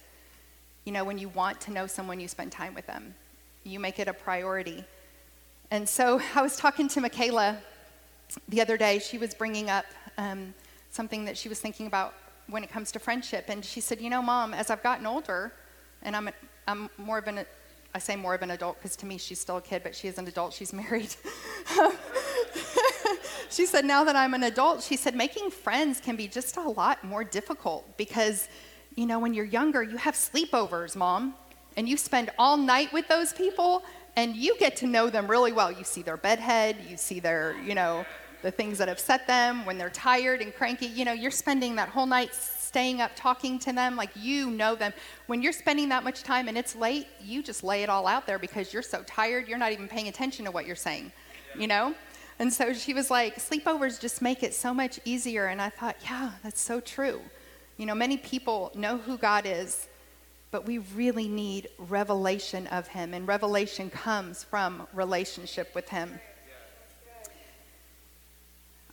You 0.83 0.91
know, 0.91 1.05
when 1.05 1.17
you 1.17 1.29
want 1.29 1.61
to 1.61 1.71
know 1.71 1.87
someone, 1.87 2.19
you 2.19 2.27
spend 2.27 2.51
time 2.51 2.73
with 2.73 2.87
them, 2.87 3.15
you 3.63 3.79
make 3.79 3.99
it 3.99 4.09
a 4.09 4.13
priority. 4.13 4.83
And 5.71 5.87
so 5.87 6.19
I 6.35 6.41
was 6.41 6.57
talking 6.57 6.89
to 6.89 6.99
Michaela 6.99 7.57
the 8.49 8.59
other 8.59 8.75
day. 8.75 8.99
She 8.99 9.17
was 9.17 9.33
bringing 9.33 9.69
up 9.69 9.85
um, 10.17 10.53
something 10.91 11.23
that 11.23 11.37
she 11.37 11.47
was 11.47 11.61
thinking 11.61 11.87
about 11.87 12.13
when 12.47 12.63
it 12.63 12.69
comes 12.69 12.91
to 12.93 12.99
friendship. 12.99 13.45
And 13.47 13.63
she 13.63 13.81
said, 13.81 13.99
You 14.01 14.09
know, 14.09 14.21
mom, 14.21 14.53
as 14.53 14.69
I've 14.69 14.83
gotten 14.83 15.05
older, 15.05 15.53
and 16.01 16.15
I'm, 16.15 16.27
a, 16.27 16.33
I'm 16.67 16.89
more 16.97 17.17
of 17.17 17.27
an, 17.27 17.45
I 17.93 17.99
say 17.99 18.15
more 18.15 18.35
of 18.35 18.41
an 18.41 18.51
adult 18.51 18.77
because 18.77 18.95
to 18.97 19.05
me 19.05 19.17
she's 19.17 19.39
still 19.39 19.57
a 19.57 19.61
kid, 19.61 19.83
but 19.83 19.95
she 19.95 20.07
is 20.07 20.17
an 20.17 20.27
adult, 20.27 20.53
she's 20.53 20.73
married. 20.83 21.15
she 23.49 23.65
said, 23.65 23.85
now 23.85 24.03
that 24.03 24.15
I'm 24.15 24.33
an 24.33 24.43
adult, 24.43 24.83
she 24.83 24.97
said, 24.97 25.15
making 25.15 25.49
friends 25.49 25.99
can 25.99 26.15
be 26.15 26.27
just 26.27 26.57
a 26.57 26.61
lot 26.61 27.03
more 27.03 27.23
difficult 27.23 27.97
because, 27.97 28.47
you 28.95 29.05
know, 29.05 29.19
when 29.19 29.33
you're 29.33 29.45
younger, 29.45 29.81
you 29.81 29.97
have 29.97 30.15
sleepovers, 30.15 30.95
mom, 30.95 31.35
and 31.77 31.89
you 31.89 31.97
spend 31.97 32.31
all 32.37 32.57
night 32.57 32.93
with 32.93 33.07
those 33.07 33.33
people 33.33 33.83
and 34.15 34.35
you 34.35 34.57
get 34.57 34.77
to 34.77 34.87
know 34.87 35.09
them 35.09 35.29
really 35.29 35.51
well. 35.51 35.71
You 35.71 35.83
see 35.83 36.01
their 36.01 36.17
bedhead, 36.17 36.77
you 36.89 36.97
see 36.97 37.19
their, 37.19 37.55
you 37.61 37.75
know, 37.75 38.05
the 38.45 38.51
things 38.51 38.77
that 38.77 38.87
upset 38.87 39.25
them 39.25 39.65
when 39.65 39.75
they're 39.75 39.89
tired 39.89 40.39
and 40.39 40.53
cranky. 40.53 40.85
You 40.85 41.03
know, 41.03 41.13
you're 41.13 41.31
spending 41.31 41.75
that 41.77 41.89
whole 41.89 42.05
night 42.05 42.31
staying 42.31 43.01
up 43.01 43.09
talking 43.15 43.57
to 43.57 43.73
them 43.73 43.95
like 43.95 44.11
you 44.13 44.51
know 44.51 44.75
them. 44.75 44.93
When 45.25 45.41
you're 45.41 45.51
spending 45.51 45.89
that 45.89 46.03
much 46.03 46.21
time 46.21 46.47
and 46.47 46.55
it's 46.55 46.75
late, 46.75 47.07
you 47.19 47.41
just 47.41 47.63
lay 47.63 47.81
it 47.81 47.89
all 47.89 48.05
out 48.05 48.27
there 48.27 48.37
because 48.37 48.71
you're 48.71 48.83
so 48.83 49.01
tired, 49.07 49.47
you're 49.47 49.57
not 49.57 49.71
even 49.71 49.87
paying 49.87 50.09
attention 50.09 50.45
to 50.45 50.51
what 50.51 50.67
you're 50.67 50.75
saying, 50.75 51.11
you 51.57 51.65
know? 51.65 51.95
And 52.37 52.53
so 52.53 52.71
she 52.71 52.93
was 52.93 53.09
like, 53.09 53.37
sleepovers 53.37 53.99
just 53.99 54.21
make 54.21 54.43
it 54.43 54.53
so 54.53 54.75
much 54.75 54.99
easier. 55.05 55.47
And 55.47 55.59
I 55.59 55.69
thought, 55.69 55.95
yeah, 56.03 56.33
that's 56.43 56.61
so 56.61 56.79
true. 56.79 57.21
You 57.77 57.87
know, 57.87 57.95
many 57.95 58.17
people 58.17 58.71
know 58.75 58.99
who 58.99 59.17
God 59.17 59.47
is, 59.47 59.87
but 60.51 60.67
we 60.67 60.77
really 60.93 61.27
need 61.27 61.69
revelation 61.79 62.67
of 62.67 62.89
Him. 62.89 63.15
And 63.15 63.27
revelation 63.27 63.89
comes 63.89 64.43
from 64.43 64.87
relationship 64.93 65.73
with 65.73 65.89
Him. 65.89 66.19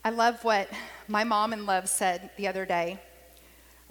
I 0.05 0.11
love 0.11 0.43
what 0.43 0.69
my 1.07 1.23
mom 1.23 1.53
in 1.53 1.65
love 1.65 1.89
said 1.89 2.31
the 2.37 2.49
other 2.49 2.67
day. 2.67 2.99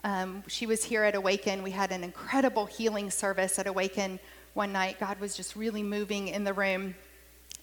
Um, 0.04 0.44
she 0.46 0.66
was 0.66 0.84
here 0.84 1.06
at 1.06 1.16
Awaken. 1.16 1.64
We 1.64 1.72
had 1.72 1.94
an 1.94 2.04
incredible 2.04 2.66
healing 2.66 3.10
service 3.10 3.58
at 3.58 3.66
Awaken 3.66 4.20
one 4.54 4.74
night. 4.74 5.00
God 5.00 5.22
was 5.22 5.38
just 5.38 5.56
really 5.56 5.82
moving 5.82 6.28
in 6.28 6.44
the 6.44 6.52
room. 6.52 6.96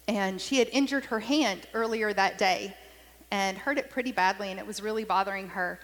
And 0.06 0.40
she 0.40 0.58
had 0.58 0.70
injured 0.72 1.04
her 1.04 1.20
hand 1.20 1.66
earlier 1.74 2.10
that 2.14 2.38
day 2.38 2.74
and 3.30 3.58
hurt 3.58 3.76
it 3.76 3.90
pretty 3.90 4.12
badly, 4.12 4.48
and 4.50 4.58
it 4.58 4.66
was 4.66 4.80
really 4.80 5.04
bothering 5.04 5.48
her. 5.48 5.78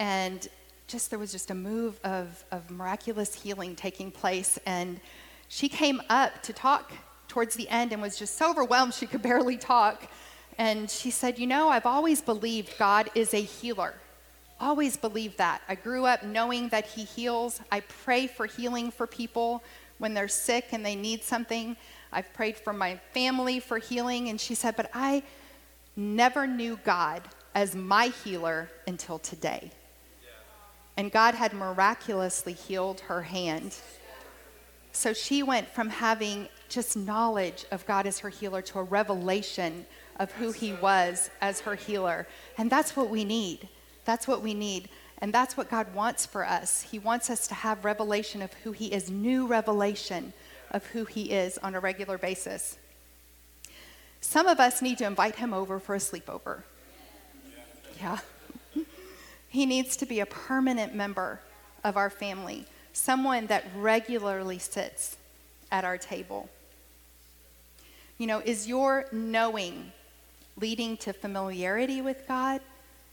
And 0.00 0.48
just 0.88 1.10
there 1.10 1.20
was 1.20 1.30
just 1.30 1.52
a 1.52 1.54
move 1.54 2.00
of, 2.02 2.44
of 2.50 2.68
miraculous 2.68 3.32
healing 3.32 3.76
taking 3.76 4.10
place. 4.10 4.58
And 4.66 5.00
she 5.46 5.68
came 5.68 6.02
up 6.08 6.42
to 6.42 6.52
talk 6.52 6.90
towards 7.28 7.54
the 7.54 7.68
end 7.68 7.92
and 7.92 8.02
was 8.02 8.18
just 8.18 8.36
so 8.36 8.50
overwhelmed 8.50 8.92
she 8.92 9.06
could 9.06 9.22
barely 9.22 9.56
talk. 9.56 10.10
And 10.58 10.90
she 10.90 11.10
said, 11.10 11.38
You 11.38 11.46
know, 11.46 11.68
I've 11.68 11.86
always 11.86 12.20
believed 12.20 12.78
God 12.78 13.10
is 13.14 13.32
a 13.32 13.40
healer. 13.40 13.94
Always 14.60 14.96
believed 14.96 15.38
that. 15.38 15.62
I 15.68 15.76
grew 15.76 16.04
up 16.04 16.24
knowing 16.24 16.68
that 16.70 16.86
He 16.86 17.04
heals. 17.04 17.60
I 17.70 17.80
pray 17.80 18.26
for 18.26 18.46
healing 18.46 18.90
for 18.90 19.06
people 19.06 19.62
when 19.98 20.14
they're 20.14 20.28
sick 20.28 20.66
and 20.72 20.84
they 20.84 20.96
need 20.96 21.22
something. 21.22 21.76
I've 22.12 22.32
prayed 22.32 22.56
for 22.56 22.72
my 22.72 22.96
family 23.12 23.60
for 23.60 23.78
healing. 23.78 24.28
And 24.28 24.40
she 24.40 24.54
said, 24.54 24.76
But 24.76 24.90
I 24.92 25.22
never 25.96 26.46
knew 26.46 26.78
God 26.84 27.22
as 27.54 27.74
my 27.76 28.08
healer 28.24 28.68
until 28.86 29.18
today. 29.18 29.70
And 30.96 31.12
God 31.12 31.36
had 31.36 31.52
miraculously 31.52 32.52
healed 32.52 33.00
her 33.02 33.22
hand. 33.22 33.76
So 34.92 35.12
she 35.12 35.42
went 35.42 35.68
from 35.68 35.88
having 35.88 36.48
just 36.68 36.96
knowledge 36.96 37.64
of 37.70 37.86
God 37.86 38.06
as 38.06 38.18
her 38.20 38.28
healer 38.28 38.62
to 38.62 38.78
a 38.78 38.82
revelation 38.82 39.86
of 40.18 40.32
who 40.32 40.52
He 40.52 40.72
was 40.74 41.30
as 41.40 41.60
her 41.60 41.74
healer. 41.74 42.26
And 42.56 42.70
that's 42.70 42.96
what 42.96 43.08
we 43.08 43.24
need. 43.24 43.68
That's 44.04 44.26
what 44.26 44.42
we 44.42 44.54
need. 44.54 44.88
And 45.20 45.32
that's 45.32 45.56
what 45.56 45.70
God 45.70 45.92
wants 45.94 46.26
for 46.26 46.46
us. 46.46 46.82
He 46.82 46.98
wants 46.98 47.30
us 47.30 47.46
to 47.48 47.54
have 47.54 47.84
revelation 47.84 48.42
of 48.42 48.52
who 48.54 48.72
He 48.72 48.92
is, 48.92 49.10
new 49.10 49.46
revelation 49.46 50.32
of 50.70 50.84
who 50.86 51.04
He 51.04 51.30
is 51.30 51.58
on 51.58 51.74
a 51.74 51.80
regular 51.80 52.18
basis. 52.18 52.78
Some 54.20 54.46
of 54.46 54.60
us 54.60 54.82
need 54.82 54.98
to 54.98 55.06
invite 55.06 55.36
Him 55.36 55.54
over 55.54 55.78
for 55.78 55.94
a 55.94 55.98
sleepover. 55.98 56.62
Yeah. 58.00 58.18
he 59.48 59.66
needs 59.66 59.96
to 59.96 60.06
be 60.06 60.20
a 60.20 60.26
permanent 60.26 60.94
member 60.94 61.40
of 61.84 61.96
our 61.96 62.10
family, 62.10 62.66
someone 62.92 63.46
that 63.46 63.64
regularly 63.76 64.58
sits 64.58 65.16
at 65.70 65.84
our 65.84 65.98
table. 65.98 66.48
You 68.18 68.26
know, 68.26 68.40
is 68.40 68.66
your 68.66 69.06
knowing 69.12 69.92
leading 70.56 70.96
to 70.98 71.12
familiarity 71.12 72.02
with 72.02 72.26
God 72.26 72.60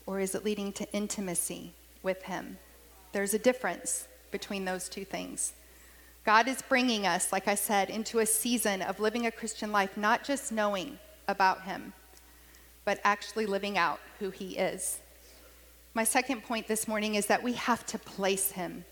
or 0.05 0.19
is 0.19 0.35
it 0.35 0.43
leading 0.45 0.71
to 0.73 0.91
intimacy 0.93 1.73
with 2.01 2.23
Him? 2.23 2.57
There's 3.11 3.33
a 3.33 3.39
difference 3.39 4.07
between 4.31 4.65
those 4.65 4.89
two 4.89 5.05
things. 5.05 5.53
God 6.25 6.47
is 6.47 6.61
bringing 6.63 7.05
us, 7.05 7.31
like 7.31 7.47
I 7.47 7.55
said, 7.55 7.89
into 7.89 8.19
a 8.19 8.25
season 8.25 8.81
of 8.81 8.99
living 8.99 9.27
a 9.27 9.31
Christian 9.31 9.71
life, 9.71 9.95
not 9.95 10.23
just 10.23 10.51
knowing 10.51 10.97
about 11.27 11.63
Him, 11.63 11.93
but 12.83 12.99
actually 13.03 13.45
living 13.45 13.77
out 13.77 13.99
who 14.19 14.31
He 14.31 14.57
is. 14.57 14.99
My 15.95 16.03
second 16.03 16.43
point 16.43 16.67
this 16.67 16.89
morning 16.89 17.15
is 17.15 17.27
that 17.27 17.41
we 17.41 17.53
have 17.53 17.85
to 17.85 17.97
place 17.97 18.51
him. 18.51 18.83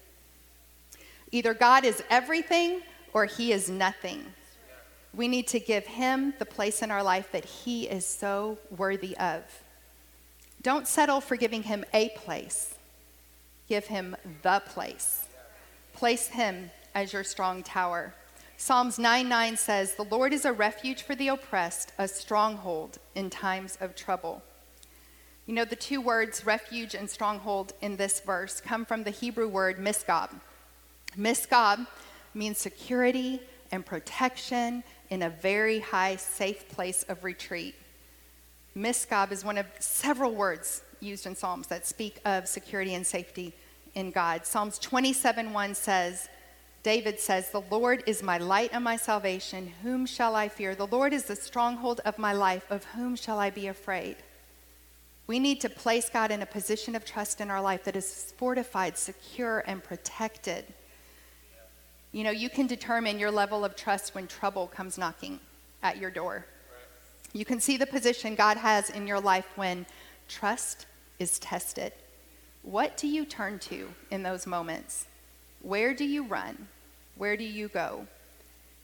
Either 1.33 1.55
God 1.55 1.83
is 1.83 2.03
everything 2.11 2.83
or 3.11 3.25
he 3.25 3.51
is 3.51 3.67
nothing. 3.67 4.23
We 5.15 5.27
need 5.27 5.47
to 5.47 5.59
give 5.59 5.87
him 5.87 6.35
the 6.37 6.45
place 6.45 6.83
in 6.83 6.91
our 6.91 7.01
life 7.01 7.31
that 7.31 7.43
he 7.43 7.89
is 7.89 8.05
so 8.05 8.59
worthy 8.77 9.17
of. 9.17 9.41
Don't 10.61 10.87
settle 10.87 11.21
for 11.21 11.35
giving 11.35 11.63
him 11.63 11.85
a 11.91 12.09
place, 12.09 12.75
give 13.67 13.87
him 13.87 14.15
the 14.43 14.61
place. 14.67 15.25
Place 15.93 16.27
him 16.27 16.69
as 16.93 17.13
your 17.13 17.23
strong 17.23 17.63
tower. 17.63 18.13
Psalms 18.57 18.99
9 18.99 19.27
9 19.27 19.57
says, 19.57 19.95
The 19.95 20.03
Lord 20.03 20.33
is 20.33 20.45
a 20.45 20.53
refuge 20.53 21.01
for 21.01 21.15
the 21.15 21.29
oppressed, 21.29 21.93
a 21.97 22.07
stronghold 22.07 22.99
in 23.15 23.31
times 23.31 23.75
of 23.81 23.95
trouble. 23.95 24.43
You 25.47 25.55
know, 25.55 25.65
the 25.65 25.75
two 25.75 25.99
words 25.99 26.45
refuge 26.45 26.93
and 26.93 27.09
stronghold 27.09 27.73
in 27.81 27.97
this 27.97 28.19
verse 28.19 28.61
come 28.61 28.85
from 28.85 29.03
the 29.03 29.09
Hebrew 29.09 29.47
word 29.47 29.79
misgab. 29.79 30.29
Misgab 31.17 31.85
means 32.33 32.57
security 32.57 33.41
and 33.71 33.85
protection 33.85 34.83
in 35.09 35.23
a 35.23 35.29
very 35.29 35.79
high, 35.79 36.15
safe 36.15 36.67
place 36.69 37.03
of 37.09 37.23
retreat. 37.23 37.75
Misgab 38.75 39.31
is 39.31 39.45
one 39.45 39.57
of 39.57 39.65
several 39.79 40.33
words 40.33 40.81
used 40.99 41.25
in 41.25 41.35
Psalms 41.35 41.67
that 41.67 41.85
speak 41.85 42.19
of 42.25 42.47
security 42.47 42.95
and 42.95 43.05
safety 43.05 43.53
in 43.93 44.11
God. 44.11 44.45
Psalms 44.45 44.79
27 44.79 45.53
1 45.53 45.75
says, 45.75 46.29
David 46.81 47.19
says, 47.19 47.49
The 47.49 47.61
Lord 47.61 48.03
is 48.07 48.23
my 48.23 48.37
light 48.37 48.71
and 48.73 48.83
my 48.83 48.97
salvation. 48.97 49.71
Whom 49.83 50.05
shall 50.05 50.35
I 50.35 50.49
fear? 50.49 50.75
The 50.75 50.87
Lord 50.87 51.13
is 51.13 51.25
the 51.25 51.35
stronghold 51.35 52.01
of 52.03 52.17
my 52.17 52.33
life. 52.33 52.69
Of 52.69 52.83
whom 52.85 53.15
shall 53.15 53.39
I 53.39 53.49
be 53.49 53.67
afraid? 53.67 54.17
We 55.25 55.39
need 55.39 55.61
to 55.61 55.69
place 55.69 56.09
God 56.09 56.31
in 56.31 56.41
a 56.41 56.45
position 56.45 56.95
of 56.95 57.05
trust 57.05 57.39
in 57.39 57.49
our 57.49 57.61
life 57.61 57.85
that 57.85 57.95
is 57.95 58.33
fortified, 58.37 58.97
secure, 58.97 59.63
and 59.65 59.81
protected. 59.81 60.65
You 62.13 62.23
know, 62.23 62.31
you 62.31 62.49
can 62.49 62.67
determine 62.67 63.17
your 63.17 63.31
level 63.31 63.65
of 63.65 63.75
trust 63.75 64.13
when 64.13 64.27
trouble 64.27 64.67
comes 64.67 64.99
knocking 64.99 65.39
at 65.81 65.97
your 65.97 66.11
door. 66.11 66.45
You 67.33 67.43
can 67.43 67.59
see 67.59 67.75
the 67.75 67.87
position 67.87 68.35
God 68.35 68.55
has 68.57 68.91
in 68.91 69.07
your 69.07 69.19
life 69.19 69.47
when 69.55 69.87
trust 70.29 70.85
is 71.17 71.39
tested. 71.39 71.91
What 72.61 72.97
do 72.97 73.07
you 73.07 73.25
turn 73.25 73.57
to 73.59 73.89
in 74.11 74.21
those 74.21 74.45
moments? 74.45 75.07
Where 75.63 75.95
do 75.95 76.05
you 76.05 76.23
run? 76.23 76.67
Where 77.15 77.35
do 77.35 77.43
you 77.43 77.67
go? 77.67 78.05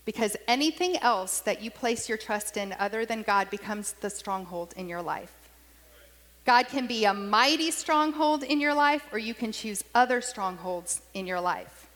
Because 0.05 0.35
anything 0.47 0.97
else 0.97 1.39
that 1.41 1.61
you 1.61 1.69
place 1.69 2.09
your 2.09 2.17
trust 2.17 2.57
in 2.57 2.75
other 2.79 3.05
than 3.05 3.21
God 3.21 3.51
becomes 3.51 3.93
the 4.01 4.09
stronghold 4.09 4.73
in 4.75 4.89
your 4.89 5.03
life. 5.03 5.33
God 6.45 6.67
can 6.67 6.87
be 6.87 7.05
a 7.05 7.13
mighty 7.13 7.69
stronghold 7.69 8.41
in 8.41 8.59
your 8.59 8.73
life, 8.73 9.05
or 9.11 9.19
you 9.19 9.35
can 9.35 9.51
choose 9.51 9.83
other 9.93 10.19
strongholds 10.19 11.01
in 11.13 11.27
your 11.27 11.39
life. 11.39 11.88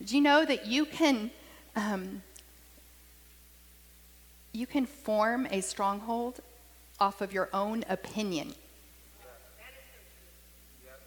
Did 0.00 0.12
you 0.12 0.22
know 0.22 0.46
that 0.46 0.66
you 0.66 0.86
can 0.86 1.30
um, 1.76 2.22
you 4.52 4.66
can 4.66 4.86
form 4.86 5.46
a 5.50 5.60
stronghold 5.60 6.40
off 6.98 7.20
of 7.20 7.34
your 7.34 7.50
own 7.52 7.84
opinion? 7.86 8.54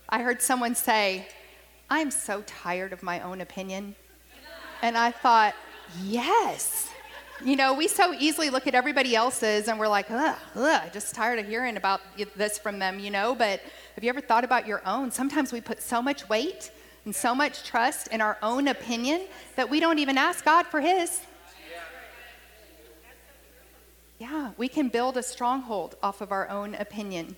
I 0.07 0.21
heard 0.21 0.43
someone 0.43 0.75
say, 0.75 1.27
"I'm 1.89 2.11
so 2.11 2.43
tired 2.45 2.93
of 2.93 3.01
my 3.01 3.19
own 3.21 3.41
opinion," 3.41 3.95
and 4.83 4.95
I 4.95 5.09
thought, 5.09 5.55
yes. 6.03 6.91
You 7.43 7.55
know, 7.55 7.73
we 7.73 7.87
so 7.87 8.13
easily 8.13 8.51
look 8.51 8.67
at 8.67 8.75
everybody 8.75 9.15
else's 9.15 9.67
and 9.67 9.79
we're 9.79 9.87
like, 9.87 10.05
ugh, 10.11 10.37
ugh, 10.55 10.93
just 10.93 11.15
tired 11.15 11.39
of 11.39 11.47
hearing 11.47 11.77
about 11.77 11.99
this 12.37 12.59
from 12.59 12.79
them, 12.79 12.99
you 12.99 13.09
know. 13.09 13.33
But 13.33 13.59
have 13.95 14.03
you 14.03 14.09
ever 14.09 14.21
thought 14.21 14.43
about 14.43 14.67
your 14.67 14.81
own? 14.85 15.11
Sometimes 15.11 15.51
we 15.51 15.59
put 15.59 15.81
so 15.81 16.01
much 16.01 16.29
weight 16.29 16.71
and 17.05 17.15
so 17.15 17.35
much 17.35 17.63
trust 17.63 18.07
in 18.07 18.21
our 18.21 18.37
own 18.41 18.67
opinion 18.67 19.27
that 19.55 19.69
we 19.69 19.79
don't 19.79 19.99
even 19.99 20.17
ask 20.17 20.45
God 20.45 20.65
for 20.67 20.81
His. 20.81 21.21
Yeah, 24.19 24.51
we 24.57 24.67
can 24.69 24.87
build 24.87 25.17
a 25.17 25.23
stronghold 25.23 25.95
off 26.01 26.21
of 26.21 26.31
our 26.31 26.49
own 26.49 26.75
opinion. 26.75 27.35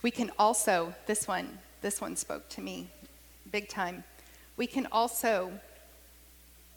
We 0.00 0.10
can 0.10 0.30
also, 0.38 0.94
this 1.06 1.28
one, 1.28 1.58
this 1.82 2.00
one 2.00 2.16
spoke 2.16 2.48
to 2.50 2.60
me 2.60 2.88
big 3.50 3.68
time. 3.68 4.04
We 4.56 4.66
can 4.66 4.86
also 4.90 5.52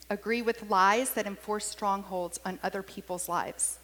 agree 0.10 0.42
with 0.42 0.70
lies 0.70 1.12
that 1.12 1.26
enforce 1.26 1.66
strongholds 1.66 2.40
on 2.46 2.60
other 2.62 2.84
people's 2.84 3.30
lives. 3.30 3.80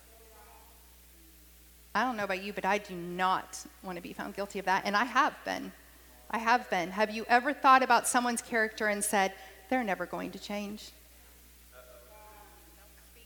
I 1.95 2.03
don't 2.03 2.15
know 2.15 2.23
about 2.23 2.43
you, 2.43 2.53
but 2.53 2.65
I 2.65 2.77
do 2.77 2.95
not 2.95 3.65
want 3.83 3.97
to 3.97 4.01
be 4.01 4.13
found 4.13 4.35
guilty 4.35 4.59
of 4.59 4.65
that. 4.65 4.83
And 4.85 4.95
I 4.95 5.03
have 5.05 5.35
been. 5.43 5.71
I 6.31 6.37
have 6.37 6.69
been. 6.69 6.91
Have 6.91 7.11
you 7.11 7.25
ever 7.27 7.51
thought 7.51 7.83
about 7.83 8.07
someone's 8.07 8.41
character 8.41 8.87
and 8.87 9.03
said, 9.03 9.33
they're 9.69 9.83
never 9.83 10.05
going 10.05 10.31
to 10.31 10.39
change? 10.39 10.91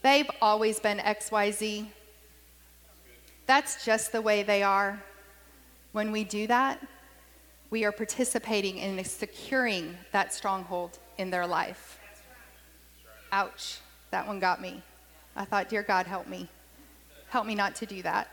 They've 0.02 0.28
always 0.42 0.80
been 0.80 0.98
XYZ. 0.98 1.86
That's 3.46 3.84
just 3.84 4.10
the 4.10 4.20
way 4.20 4.42
they 4.42 4.64
are. 4.64 5.00
When 5.92 6.10
we 6.10 6.24
do 6.24 6.48
that, 6.48 6.84
we 7.70 7.84
are 7.84 7.92
participating 7.92 8.78
in 8.78 9.02
securing 9.04 9.96
that 10.12 10.34
stronghold 10.34 10.98
in 11.16 11.30
their 11.30 11.46
life. 11.46 12.00
Ouch, 13.32 13.78
that 14.10 14.26
one 14.26 14.40
got 14.40 14.60
me. 14.60 14.82
I 15.36 15.44
thought, 15.44 15.68
Dear 15.68 15.82
God, 15.82 16.06
help 16.06 16.26
me. 16.26 16.48
Help 17.28 17.46
me 17.46 17.54
not 17.54 17.74
to 17.76 17.86
do 17.86 18.02
that. 18.02 18.28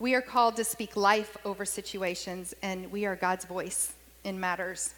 We 0.00 0.14
are 0.14 0.22
called 0.22 0.56
to 0.56 0.64
speak 0.64 0.96
life 0.96 1.36
over 1.44 1.66
situations, 1.66 2.54
and 2.62 2.90
we 2.90 3.04
are 3.04 3.14
God's 3.14 3.44
voice 3.44 3.92
in 4.24 4.40
matters. 4.40 4.94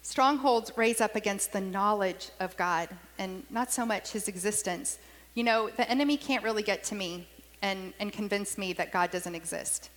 Strongholds 0.00 0.72
raise 0.74 1.02
up 1.02 1.16
against 1.16 1.52
the 1.52 1.60
knowledge 1.60 2.30
of 2.40 2.56
God 2.56 2.88
and 3.18 3.44
not 3.50 3.70
so 3.70 3.84
much 3.84 4.12
his 4.12 4.26
existence. 4.26 4.98
You 5.34 5.44
know, 5.44 5.68
the 5.68 5.86
enemy 5.90 6.16
can't 6.16 6.42
really 6.42 6.62
get 6.62 6.82
to 6.84 6.94
me 6.94 7.28
and, 7.60 7.92
and 8.00 8.10
convince 8.10 8.56
me 8.56 8.72
that 8.72 8.90
God 8.90 9.10
doesn't 9.10 9.34
exist. 9.34 9.90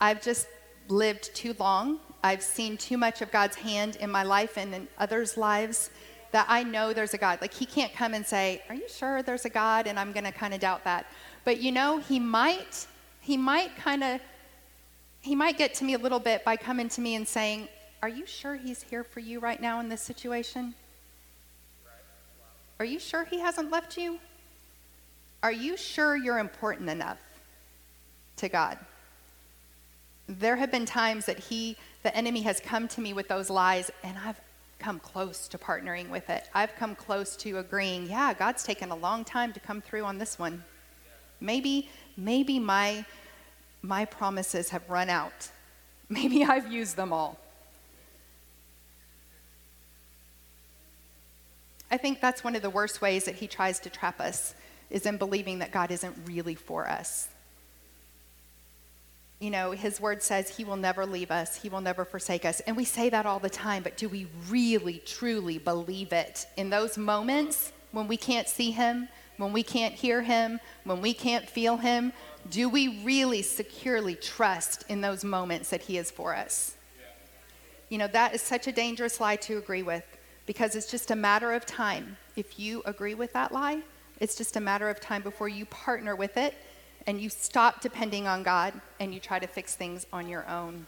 I've 0.00 0.22
just 0.22 0.46
lived 0.86 1.34
too 1.34 1.56
long. 1.58 1.98
I've 2.22 2.44
seen 2.44 2.76
too 2.76 2.96
much 2.96 3.22
of 3.22 3.32
God's 3.32 3.56
hand 3.56 3.96
in 3.96 4.08
my 4.08 4.22
life 4.22 4.56
and 4.56 4.72
in 4.72 4.86
others' 4.98 5.36
lives 5.36 5.90
that 6.30 6.46
I 6.48 6.62
know 6.62 6.92
there's 6.92 7.14
a 7.14 7.18
God. 7.18 7.40
Like, 7.40 7.54
he 7.54 7.66
can't 7.66 7.92
come 7.92 8.14
and 8.14 8.24
say, 8.24 8.62
Are 8.68 8.76
you 8.76 8.88
sure 8.88 9.24
there's 9.24 9.46
a 9.46 9.50
God? 9.50 9.88
And 9.88 9.98
I'm 9.98 10.12
going 10.12 10.22
to 10.22 10.30
kind 10.30 10.54
of 10.54 10.60
doubt 10.60 10.84
that. 10.84 11.06
But 11.44 11.60
you 11.60 11.72
know, 11.72 11.98
he 11.98 12.20
might, 12.20 12.86
he 13.26 13.36
might 13.36 13.74
kind 13.74 14.04
of, 14.04 14.20
he 15.20 15.34
might 15.34 15.58
get 15.58 15.74
to 15.74 15.84
me 15.84 15.94
a 15.94 15.98
little 15.98 16.20
bit 16.20 16.44
by 16.44 16.56
coming 16.56 16.88
to 16.90 17.00
me 17.00 17.16
and 17.16 17.26
saying, 17.26 17.66
Are 18.00 18.08
you 18.08 18.24
sure 18.24 18.54
he's 18.54 18.82
here 18.82 19.02
for 19.02 19.18
you 19.18 19.40
right 19.40 19.60
now 19.60 19.80
in 19.80 19.88
this 19.88 20.00
situation? 20.00 20.76
Are 22.78 22.84
you 22.84 23.00
sure 23.00 23.24
he 23.24 23.40
hasn't 23.40 23.72
left 23.72 23.98
you? 23.98 24.20
Are 25.42 25.50
you 25.50 25.76
sure 25.76 26.16
you're 26.16 26.38
important 26.38 26.88
enough 26.88 27.18
to 28.36 28.48
God? 28.48 28.78
There 30.28 30.54
have 30.54 30.70
been 30.70 30.86
times 30.86 31.26
that 31.26 31.40
he, 31.40 31.76
the 32.04 32.16
enemy, 32.16 32.42
has 32.42 32.60
come 32.60 32.86
to 32.88 33.00
me 33.00 33.12
with 33.12 33.26
those 33.26 33.50
lies, 33.50 33.90
and 34.04 34.16
I've 34.24 34.40
come 34.78 35.00
close 35.00 35.48
to 35.48 35.58
partnering 35.58 36.10
with 36.10 36.30
it. 36.30 36.48
I've 36.54 36.76
come 36.76 36.94
close 36.94 37.34
to 37.38 37.58
agreeing, 37.58 38.08
yeah, 38.08 38.34
God's 38.34 38.62
taken 38.62 38.92
a 38.92 38.96
long 38.96 39.24
time 39.24 39.52
to 39.52 39.58
come 39.58 39.80
through 39.80 40.04
on 40.04 40.16
this 40.16 40.38
one. 40.38 40.62
Maybe, 41.40 41.88
maybe 42.16 42.58
my, 42.58 43.04
my 43.82 44.04
promises 44.04 44.70
have 44.70 44.88
run 44.88 45.10
out. 45.10 45.50
Maybe 46.08 46.44
I've 46.44 46.70
used 46.70 46.94
them 46.94 47.12
all. 47.12 47.36
I 51.90 51.96
think 51.96 52.20
that's 52.20 52.44
one 52.44 52.54
of 52.54 52.62
the 52.62 52.70
worst 52.70 53.00
ways 53.00 53.24
that 53.24 53.34
he 53.34 53.48
tries 53.48 53.80
to 53.80 53.90
trap 53.90 54.20
us 54.20 54.54
is 54.88 55.04
in 55.04 55.16
believing 55.16 55.58
that 55.58 55.72
God 55.72 55.90
isn't 55.90 56.14
really 56.26 56.54
for 56.54 56.88
us 56.88 57.28
you 59.38 59.50
know, 59.50 59.72
his 59.72 60.00
word 60.00 60.22
says 60.22 60.48
he 60.48 60.64
will 60.64 60.76
never 60.76 61.04
leave 61.04 61.30
us, 61.30 61.56
he 61.56 61.68
will 61.68 61.80
never 61.80 62.04
forsake 62.04 62.44
us. 62.44 62.60
And 62.60 62.76
we 62.76 62.84
say 62.84 63.10
that 63.10 63.26
all 63.26 63.38
the 63.38 63.50
time, 63.50 63.82
but 63.82 63.96
do 63.96 64.08
we 64.08 64.26
really, 64.48 65.02
truly 65.04 65.58
believe 65.58 66.12
it? 66.12 66.46
In 66.56 66.70
those 66.70 66.96
moments 66.96 67.72
when 67.92 68.08
we 68.08 68.16
can't 68.16 68.48
see 68.48 68.70
him, 68.70 69.08
when 69.36 69.52
we 69.52 69.62
can't 69.62 69.94
hear 69.94 70.22
him, 70.22 70.60
when 70.84 71.00
we 71.00 71.12
can't 71.12 71.48
feel 71.48 71.76
him, 71.76 72.12
do 72.50 72.68
we 72.68 73.02
really 73.02 73.42
securely 73.42 74.14
trust 74.14 74.84
in 74.88 75.00
those 75.00 75.24
moments 75.24 75.70
that 75.70 75.82
he 75.82 75.98
is 75.98 76.10
for 76.10 76.34
us? 76.34 76.76
You 77.88 77.98
know, 77.98 78.08
that 78.08 78.34
is 78.34 78.42
such 78.42 78.66
a 78.66 78.72
dangerous 78.72 79.20
lie 79.20 79.36
to 79.36 79.58
agree 79.58 79.82
with 79.82 80.04
because 80.46 80.74
it's 80.74 80.90
just 80.90 81.10
a 81.10 81.16
matter 81.16 81.52
of 81.52 81.66
time. 81.66 82.16
If 82.36 82.58
you 82.58 82.82
agree 82.84 83.14
with 83.14 83.32
that 83.32 83.52
lie, 83.52 83.82
it's 84.20 84.36
just 84.36 84.56
a 84.56 84.60
matter 84.60 84.88
of 84.88 85.00
time 85.00 85.22
before 85.22 85.48
you 85.48 85.66
partner 85.66 86.16
with 86.16 86.36
it 86.36 86.54
and 87.06 87.20
you 87.20 87.28
stop 87.28 87.80
depending 87.80 88.26
on 88.26 88.42
God 88.42 88.72
and 88.98 89.12
you 89.12 89.20
try 89.20 89.38
to 89.38 89.46
fix 89.46 89.74
things 89.74 90.06
on 90.12 90.28
your 90.28 90.48
own. 90.48 90.86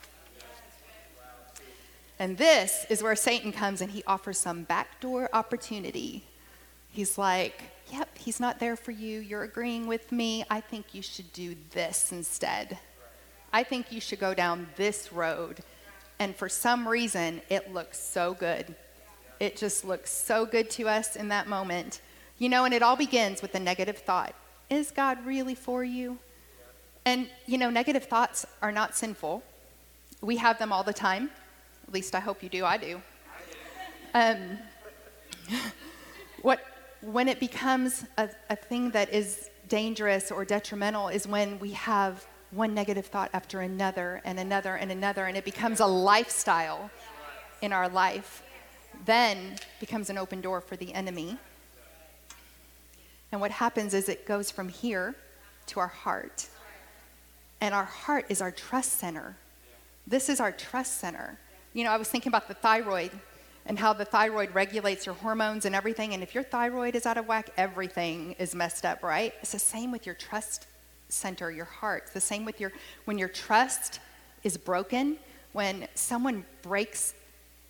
And 2.18 2.36
this 2.36 2.84
is 2.90 3.02
where 3.02 3.14
Satan 3.14 3.52
comes 3.52 3.80
and 3.80 3.92
he 3.92 4.02
offers 4.06 4.38
some 4.38 4.64
backdoor 4.64 5.28
opportunity. 5.32 6.24
He's 6.98 7.16
like, 7.16 7.62
Yep, 7.92 8.18
he's 8.18 8.40
not 8.40 8.58
there 8.58 8.74
for 8.74 8.90
you. 8.90 9.20
You're 9.20 9.44
agreeing 9.44 9.86
with 9.86 10.10
me. 10.10 10.44
I 10.50 10.60
think 10.60 10.96
you 10.96 11.00
should 11.00 11.32
do 11.32 11.54
this 11.70 12.10
instead. 12.10 12.76
I 13.52 13.62
think 13.62 13.92
you 13.92 14.00
should 14.00 14.18
go 14.18 14.34
down 14.34 14.66
this 14.74 15.12
road. 15.12 15.60
And 16.18 16.34
for 16.34 16.48
some 16.48 16.88
reason, 16.88 17.40
it 17.50 17.72
looks 17.72 18.00
so 18.00 18.34
good. 18.34 18.74
It 19.38 19.56
just 19.56 19.84
looks 19.84 20.10
so 20.10 20.44
good 20.44 20.70
to 20.70 20.88
us 20.88 21.14
in 21.14 21.28
that 21.28 21.46
moment. 21.46 22.00
You 22.36 22.48
know, 22.48 22.64
and 22.64 22.74
it 22.74 22.82
all 22.82 22.96
begins 22.96 23.42
with 23.42 23.54
a 23.54 23.60
negative 23.60 23.98
thought 23.98 24.34
Is 24.68 24.90
God 24.90 25.24
really 25.24 25.54
for 25.54 25.84
you? 25.84 26.18
And, 27.04 27.28
you 27.46 27.58
know, 27.58 27.70
negative 27.70 28.06
thoughts 28.06 28.44
are 28.60 28.72
not 28.72 28.96
sinful. 28.96 29.44
We 30.20 30.38
have 30.38 30.58
them 30.58 30.72
all 30.72 30.82
the 30.82 30.92
time. 30.92 31.30
At 31.86 31.94
least 31.94 32.16
I 32.16 32.18
hope 32.18 32.42
you 32.42 32.48
do. 32.48 32.64
I 32.64 32.76
do. 32.76 33.00
Um, 34.14 34.58
what, 36.42 36.60
when 37.00 37.28
it 37.28 37.38
becomes 37.40 38.04
a, 38.16 38.28
a 38.50 38.56
thing 38.56 38.90
that 38.90 39.12
is 39.12 39.50
dangerous 39.68 40.30
or 40.30 40.44
detrimental 40.44 41.08
is 41.08 41.26
when 41.26 41.58
we 41.58 41.72
have 41.72 42.26
one 42.50 42.74
negative 42.74 43.06
thought 43.06 43.30
after 43.32 43.60
another 43.60 44.20
and 44.24 44.38
another 44.38 44.76
and 44.76 44.90
another, 44.90 45.26
and 45.26 45.36
it 45.36 45.44
becomes 45.44 45.80
a 45.80 45.86
lifestyle 45.86 46.90
in 47.60 47.72
our 47.72 47.88
life, 47.88 48.42
then 49.04 49.56
becomes 49.80 50.10
an 50.10 50.18
open 50.18 50.40
door 50.40 50.60
for 50.60 50.76
the 50.76 50.92
enemy. 50.94 51.36
And 53.30 53.40
what 53.40 53.50
happens 53.50 53.94
is 53.94 54.08
it 54.08 54.26
goes 54.26 54.50
from 54.50 54.68
here 54.68 55.14
to 55.66 55.80
our 55.80 55.88
heart. 55.88 56.48
And 57.60 57.74
our 57.74 57.84
heart 57.84 58.26
is 58.28 58.40
our 58.40 58.50
trust 58.50 58.94
center. 58.94 59.36
This 60.06 60.28
is 60.28 60.40
our 60.40 60.52
trust 60.52 60.98
center. 60.98 61.38
You 61.74 61.84
know, 61.84 61.90
I 61.90 61.98
was 61.98 62.08
thinking 62.08 62.30
about 62.30 62.48
the 62.48 62.54
thyroid 62.54 63.10
and 63.68 63.78
how 63.78 63.92
the 63.92 64.04
thyroid 64.04 64.54
regulates 64.54 65.04
your 65.04 65.14
hormones 65.14 65.66
and 65.66 65.74
everything. 65.74 66.14
And 66.14 66.22
if 66.22 66.34
your 66.34 66.42
thyroid 66.42 66.96
is 66.96 67.04
out 67.04 67.18
of 67.18 67.28
whack, 67.28 67.50
everything 67.58 68.34
is 68.38 68.54
messed 68.54 68.86
up, 68.86 69.02
right? 69.02 69.34
It's 69.42 69.52
the 69.52 69.58
same 69.58 69.92
with 69.92 70.06
your 70.06 70.14
trust 70.14 70.66
center, 71.10 71.50
your 71.50 71.66
heart. 71.66 72.04
It's 72.06 72.14
the 72.14 72.20
same 72.20 72.46
with 72.46 72.60
your, 72.60 72.72
when 73.04 73.18
your 73.18 73.28
trust 73.28 74.00
is 74.42 74.56
broken, 74.56 75.18
when 75.52 75.86
someone 75.94 76.46
breaks 76.62 77.14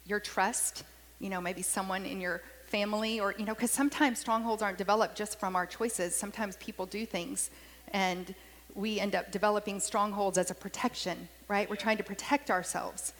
your 0.06 0.20
trust, 0.20 0.84
you 1.18 1.28
know, 1.28 1.40
maybe 1.40 1.62
someone 1.62 2.06
in 2.06 2.20
your 2.20 2.42
family 2.66 3.18
or, 3.18 3.34
you 3.36 3.44
know, 3.44 3.54
because 3.54 3.72
sometimes 3.72 4.20
strongholds 4.20 4.62
aren't 4.62 4.78
developed 4.78 5.16
just 5.16 5.40
from 5.40 5.56
our 5.56 5.66
choices. 5.66 6.14
Sometimes 6.14 6.56
people 6.56 6.86
do 6.86 7.04
things 7.06 7.50
and 7.92 8.36
we 8.74 9.00
end 9.00 9.16
up 9.16 9.32
developing 9.32 9.80
strongholds 9.80 10.38
as 10.38 10.52
a 10.52 10.54
protection, 10.54 11.28
right? 11.48 11.68
We're 11.68 11.76
trying 11.76 11.96
to 11.96 12.04
protect 12.04 12.52
ourselves. 12.52 13.12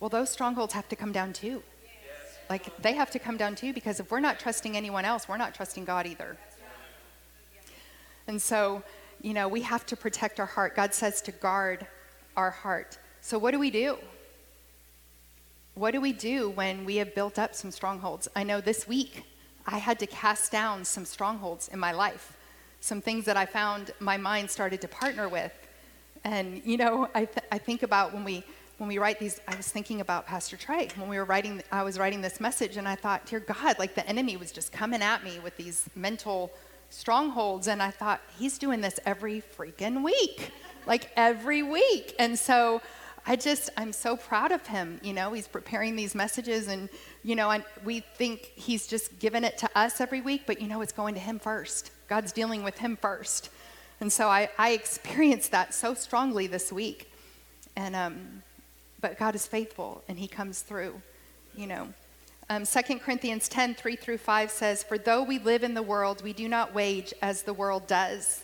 Well, 0.00 0.10
those 0.10 0.30
strongholds 0.30 0.72
have 0.72 0.88
to 0.88 0.96
come 0.96 1.12
down 1.12 1.32
too. 1.32 1.62
Like 2.52 2.82
they 2.82 2.92
have 2.92 3.10
to 3.12 3.18
come 3.18 3.38
down 3.38 3.54
too 3.54 3.72
because 3.72 3.98
if 3.98 4.10
we're 4.10 4.20
not 4.20 4.38
trusting 4.38 4.76
anyone 4.76 5.06
else, 5.06 5.26
we're 5.26 5.38
not 5.38 5.54
trusting 5.54 5.86
God 5.86 6.06
either. 6.06 6.36
And 8.26 8.42
so, 8.42 8.82
you 9.22 9.32
know, 9.32 9.48
we 9.48 9.62
have 9.62 9.86
to 9.86 9.96
protect 9.96 10.38
our 10.38 10.44
heart. 10.44 10.76
God 10.76 10.92
says 10.92 11.22
to 11.22 11.32
guard 11.32 11.86
our 12.36 12.50
heart. 12.50 12.98
So, 13.22 13.38
what 13.38 13.52
do 13.52 13.58
we 13.58 13.70
do? 13.70 13.96
What 15.76 15.92
do 15.92 16.00
we 16.02 16.12
do 16.12 16.50
when 16.50 16.84
we 16.84 16.96
have 16.96 17.14
built 17.14 17.38
up 17.38 17.54
some 17.54 17.70
strongholds? 17.70 18.28
I 18.36 18.42
know 18.42 18.60
this 18.60 18.86
week 18.86 19.24
I 19.66 19.78
had 19.78 19.98
to 20.00 20.06
cast 20.06 20.52
down 20.52 20.84
some 20.84 21.06
strongholds 21.06 21.68
in 21.68 21.78
my 21.78 21.92
life, 21.92 22.36
some 22.80 23.00
things 23.00 23.24
that 23.24 23.38
I 23.38 23.46
found 23.46 23.92
my 23.98 24.18
mind 24.18 24.50
started 24.50 24.82
to 24.82 24.88
partner 24.88 25.26
with. 25.26 25.54
And, 26.22 26.60
you 26.66 26.76
know, 26.76 27.08
I, 27.14 27.24
th- 27.24 27.46
I 27.50 27.56
think 27.56 27.82
about 27.82 28.12
when 28.12 28.24
we 28.24 28.44
when 28.82 28.88
we 28.88 28.98
write 28.98 29.20
these, 29.20 29.40
I 29.46 29.54
was 29.54 29.68
thinking 29.68 30.00
about 30.00 30.26
Pastor 30.26 30.56
Trey 30.56 30.88
when 30.96 31.08
we 31.08 31.16
were 31.16 31.24
writing, 31.24 31.62
I 31.70 31.84
was 31.84 32.00
writing 32.00 32.20
this 32.20 32.40
message 32.40 32.76
and 32.76 32.88
I 32.88 32.96
thought, 32.96 33.24
dear 33.26 33.38
God, 33.38 33.78
like 33.78 33.94
the 33.94 34.04
enemy 34.08 34.36
was 34.36 34.50
just 34.50 34.72
coming 34.72 35.02
at 35.02 35.22
me 35.22 35.38
with 35.38 35.56
these 35.56 35.88
mental 35.94 36.50
strongholds. 36.90 37.68
And 37.68 37.80
I 37.80 37.92
thought, 37.92 38.20
he's 38.36 38.58
doing 38.58 38.80
this 38.80 38.98
every 39.06 39.40
freaking 39.56 40.02
week, 40.02 40.50
like 40.84 41.12
every 41.14 41.62
week. 41.62 42.16
And 42.18 42.36
so 42.36 42.82
I 43.24 43.36
just, 43.36 43.70
I'm 43.76 43.92
so 43.92 44.16
proud 44.16 44.50
of 44.50 44.66
him. 44.66 44.98
You 45.00 45.12
know, 45.12 45.32
he's 45.32 45.46
preparing 45.46 45.94
these 45.94 46.16
messages 46.16 46.66
and, 46.66 46.88
you 47.22 47.36
know, 47.36 47.52
and 47.52 47.62
we 47.84 48.00
think 48.00 48.50
he's 48.56 48.88
just 48.88 49.16
giving 49.20 49.44
it 49.44 49.58
to 49.58 49.70
us 49.78 50.00
every 50.00 50.22
week, 50.22 50.42
but 50.44 50.60
you 50.60 50.66
know, 50.66 50.80
it's 50.80 50.92
going 50.92 51.14
to 51.14 51.20
him 51.20 51.38
first. 51.38 51.92
God's 52.08 52.32
dealing 52.32 52.64
with 52.64 52.78
him 52.78 52.96
first. 52.96 53.50
And 54.00 54.12
so 54.12 54.26
I, 54.26 54.50
I 54.58 54.70
experienced 54.70 55.52
that 55.52 55.72
so 55.72 55.94
strongly 55.94 56.48
this 56.48 56.72
week. 56.72 57.12
And, 57.76 57.94
um, 57.94 58.41
but 59.02 59.18
God 59.18 59.34
is 59.34 59.46
faithful 59.46 60.02
and 60.08 60.18
he 60.18 60.26
comes 60.26 60.62
through, 60.62 61.02
you 61.54 61.66
know. 61.66 61.92
Um, 62.48 62.64
2 62.64 62.98
Corinthians 62.98 63.48
10, 63.48 63.74
3 63.74 63.96
through 63.96 64.18
5 64.18 64.50
says, 64.50 64.82
For 64.82 64.96
though 64.96 65.22
we 65.22 65.38
live 65.38 65.62
in 65.62 65.74
the 65.74 65.82
world, 65.82 66.22
we 66.22 66.32
do 66.32 66.48
not 66.48 66.74
wage 66.74 67.12
as 67.20 67.42
the 67.42 67.52
world 67.52 67.86
does. 67.86 68.42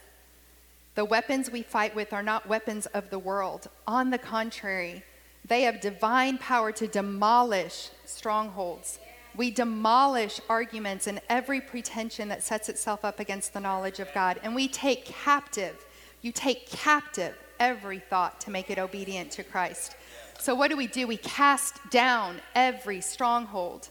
The 0.94 1.04
weapons 1.04 1.50
we 1.50 1.62
fight 1.62 1.94
with 1.94 2.12
are 2.12 2.22
not 2.22 2.48
weapons 2.48 2.86
of 2.86 3.08
the 3.10 3.18
world. 3.18 3.68
On 3.86 4.10
the 4.10 4.18
contrary, 4.18 5.04
they 5.46 5.62
have 5.62 5.80
divine 5.80 6.38
power 6.38 6.72
to 6.72 6.86
demolish 6.86 7.90
strongholds. 8.04 8.98
We 9.36 9.50
demolish 9.50 10.40
arguments 10.48 11.06
and 11.06 11.20
every 11.28 11.60
pretension 11.60 12.28
that 12.28 12.42
sets 12.42 12.68
itself 12.68 13.04
up 13.04 13.20
against 13.20 13.52
the 13.52 13.60
knowledge 13.60 14.00
of 14.00 14.12
God. 14.12 14.40
And 14.42 14.54
we 14.54 14.66
take 14.66 15.04
captive, 15.04 15.86
you 16.22 16.32
take 16.32 16.68
captive 16.68 17.36
every 17.60 17.98
thought 17.98 18.40
to 18.40 18.50
make 18.50 18.70
it 18.70 18.78
obedient 18.78 19.30
to 19.32 19.44
Christ. 19.44 19.96
So, 20.38 20.54
what 20.54 20.70
do 20.70 20.76
we 20.76 20.86
do? 20.86 21.06
We 21.06 21.16
cast 21.16 21.90
down 21.90 22.40
every 22.54 23.00
stronghold. 23.00 23.88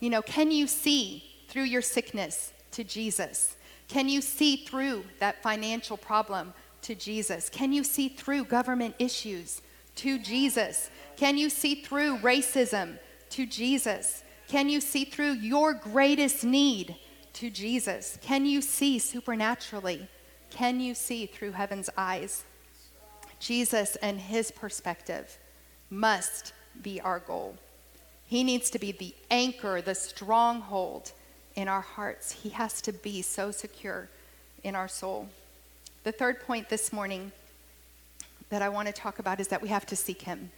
You 0.00 0.10
know, 0.10 0.22
can 0.22 0.50
you 0.50 0.66
see 0.66 1.22
through 1.48 1.64
your 1.64 1.82
sickness 1.82 2.52
to 2.72 2.82
Jesus? 2.82 3.56
Can 3.88 4.08
you 4.08 4.22
see 4.22 4.64
through 4.64 5.04
that 5.20 5.42
financial 5.42 5.98
problem 5.98 6.54
to 6.80 6.94
Jesus? 6.94 7.50
Can 7.50 7.74
you 7.74 7.84
see 7.84 8.08
through 8.08 8.44
government 8.44 8.94
issues 8.98 9.60
to 9.96 10.18
Jesus? 10.18 10.90
Can 11.16 11.36
you 11.36 11.50
see 11.50 11.82
through 11.82 12.18
racism 12.18 12.98
to 13.30 13.44
Jesus? 13.44 14.24
Can 14.48 14.70
you 14.70 14.80
see 14.80 15.04
through 15.04 15.32
your 15.32 15.74
greatest 15.74 16.42
need 16.42 16.96
to 17.34 17.50
Jesus? 17.50 18.18
Can 18.22 18.46
you 18.46 18.62
see 18.62 18.98
supernaturally? 18.98 20.08
Can 20.48 20.80
you 20.80 20.94
see 20.94 21.26
through 21.26 21.52
heaven's 21.52 21.90
eyes? 21.98 22.44
Jesus 23.38 23.96
and 23.96 24.18
his 24.18 24.50
perspective 24.50 25.38
must 25.92 26.54
be 26.82 27.00
our 27.02 27.20
goal. 27.20 27.54
He 28.26 28.42
needs 28.42 28.70
to 28.70 28.78
be 28.78 28.92
the 28.92 29.14
anchor, 29.30 29.82
the 29.82 29.94
stronghold 29.94 31.12
in 31.54 31.68
our 31.68 31.82
hearts. 31.82 32.32
He 32.32 32.48
has 32.48 32.80
to 32.82 32.92
be 32.92 33.20
so 33.20 33.50
secure 33.50 34.08
in 34.64 34.74
our 34.74 34.88
soul. 34.88 35.28
The 36.04 36.12
third 36.12 36.40
point 36.40 36.70
this 36.70 36.94
morning 36.94 37.30
that 38.48 38.62
I 38.62 38.70
want 38.70 38.86
to 38.86 38.92
talk 38.92 39.18
about 39.18 39.38
is 39.38 39.48
that 39.48 39.60
we 39.60 39.68
have 39.68 39.84
to 39.86 39.96
seek 39.96 40.22
Him. 40.22 40.50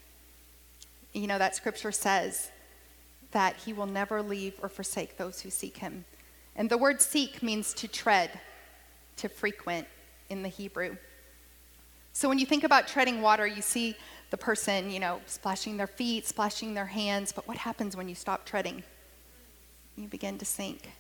You 1.13 1.27
know, 1.27 1.39
that 1.39 1.57
scripture 1.57 1.93
says 1.93 2.51
that 3.33 3.57
He 3.57 3.73
will 3.73 3.87
never 3.87 4.23
leave 4.23 4.55
or 4.63 4.69
forsake 4.69 5.17
those 5.17 5.41
who 5.41 5.51
seek 5.51 5.79
Him. 5.79 6.05
And 6.55 6.71
the 6.71 6.79
word 6.79 7.03
seek 7.03 7.43
means 7.43 7.75
to 7.75 7.89
tread, 7.89 8.39
to 9.17 9.29
frequent 9.29 9.89
in 10.31 10.45
the 10.45 10.49
Hebrew. 10.49 10.97
So 12.13 12.29
when 12.29 12.39
you 12.39 12.47
think 12.47 12.63
about 12.63 12.87
treading 12.87 13.21
water, 13.21 13.45
you 13.45 13.61
see 13.61 13.97
the 14.35 14.39
person, 14.39 14.91
you 14.91 14.99
know, 14.99 15.21
splashing 15.27 15.77
their 15.77 15.87
feet, 15.87 16.27
splashing 16.27 16.75
their 16.75 16.87
hands. 16.87 17.31
But 17.31 17.47
what 17.47 17.57
happens 17.57 17.97
when 17.97 18.09
you 18.09 18.17
stop 18.17 18.45
treading? 18.45 18.83
You 19.97 20.09
begin 20.09 20.39
to 20.39 20.45
sink. 20.45 20.91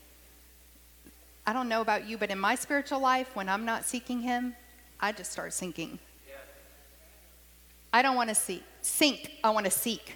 I 1.45 1.53
don't 1.53 1.69
know 1.69 1.81
about 1.81 2.07
you, 2.07 2.17
but 2.17 2.31
in 2.31 2.39
my 2.39 2.55
spiritual 2.55 3.01
life, 3.01 3.35
when 3.35 3.49
I'm 3.49 3.65
not 3.65 3.85
seeking 3.85 4.21
Him, 4.21 4.55
I 5.01 5.11
just 5.11 5.33
start 5.33 5.53
sinking. 5.53 5.99
I 7.93 8.03
don't 8.03 8.15
want 8.15 8.29
to 8.29 8.37
seek. 8.37 8.63
Sink, 8.83 9.33
I 9.43 9.51
want 9.51 9.65
to 9.65 9.73
seek. 9.73 10.15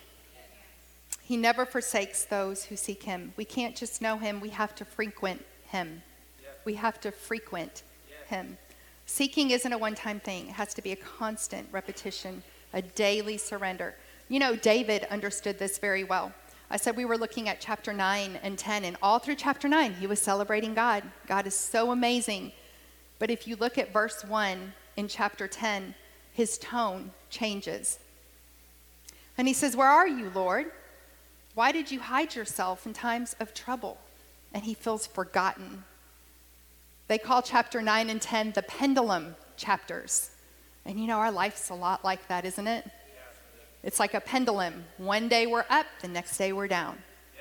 He 1.20 1.36
never 1.36 1.66
forsakes 1.66 2.24
those 2.24 2.62
who 2.62 2.76
seek 2.76 3.02
Him. 3.02 3.32
We 3.36 3.44
can't 3.44 3.74
just 3.74 4.00
know 4.00 4.16
Him, 4.16 4.38
we 4.38 4.50
have 4.50 4.76
to 4.76 4.84
frequent 4.84 5.44
Him. 5.64 6.02
We 6.64 6.74
have 6.74 7.00
to 7.00 7.10
frequent 7.10 7.82
Him. 8.28 8.58
Seeking 9.06 9.50
isn't 9.50 9.72
a 9.72 9.78
one 9.78 9.96
time 9.96 10.20
thing, 10.20 10.50
it 10.50 10.52
has 10.52 10.72
to 10.74 10.82
be 10.82 10.92
a 10.92 10.96
constant 10.96 11.66
repetition 11.72 12.44
a 12.72 12.82
daily 12.82 13.38
surrender. 13.38 13.94
You 14.28 14.38
know, 14.38 14.56
David 14.56 15.06
understood 15.10 15.58
this 15.58 15.78
very 15.78 16.04
well. 16.04 16.32
I 16.70 16.76
said 16.76 16.96
we 16.96 17.06
were 17.06 17.16
looking 17.16 17.48
at 17.48 17.60
chapter 17.60 17.94
9 17.94 18.40
and 18.42 18.58
10, 18.58 18.84
and 18.84 18.96
all 19.02 19.18
through 19.18 19.36
chapter 19.36 19.68
9, 19.68 19.94
he 19.94 20.06
was 20.06 20.20
celebrating 20.20 20.74
God. 20.74 21.02
God 21.26 21.46
is 21.46 21.54
so 21.54 21.92
amazing. 21.92 22.52
But 23.18 23.30
if 23.30 23.46
you 23.48 23.56
look 23.56 23.78
at 23.78 23.92
verse 23.92 24.22
1 24.24 24.72
in 24.96 25.08
chapter 25.08 25.48
10, 25.48 25.94
his 26.32 26.58
tone 26.58 27.10
changes. 27.30 27.98
And 29.38 29.48
he 29.48 29.54
says, 29.54 29.76
Where 29.76 29.88
are 29.88 30.06
you, 30.06 30.30
Lord? 30.34 30.70
Why 31.54 31.72
did 31.72 31.90
you 31.90 32.00
hide 32.00 32.34
yourself 32.34 32.86
in 32.86 32.92
times 32.92 33.34
of 33.40 33.54
trouble? 33.54 33.98
And 34.52 34.64
he 34.64 34.74
feels 34.74 35.06
forgotten. 35.06 35.84
They 37.08 37.18
call 37.18 37.40
chapter 37.40 37.80
9 37.80 38.10
and 38.10 38.20
10 38.20 38.52
the 38.52 38.62
pendulum 38.62 39.36
chapters. 39.56 40.30
And 40.88 40.98
you 40.98 41.06
know, 41.06 41.18
our 41.18 41.30
life's 41.30 41.68
a 41.68 41.74
lot 41.74 42.02
like 42.02 42.26
that, 42.28 42.46
isn't 42.46 42.66
it? 42.66 42.88
It's 43.82 44.00
like 44.00 44.14
a 44.14 44.20
pendulum. 44.20 44.84
One 44.96 45.28
day 45.28 45.46
we're 45.46 45.66
up, 45.68 45.84
the 46.00 46.08
next 46.08 46.38
day 46.38 46.52
we're 46.52 46.66
down. 46.66 46.96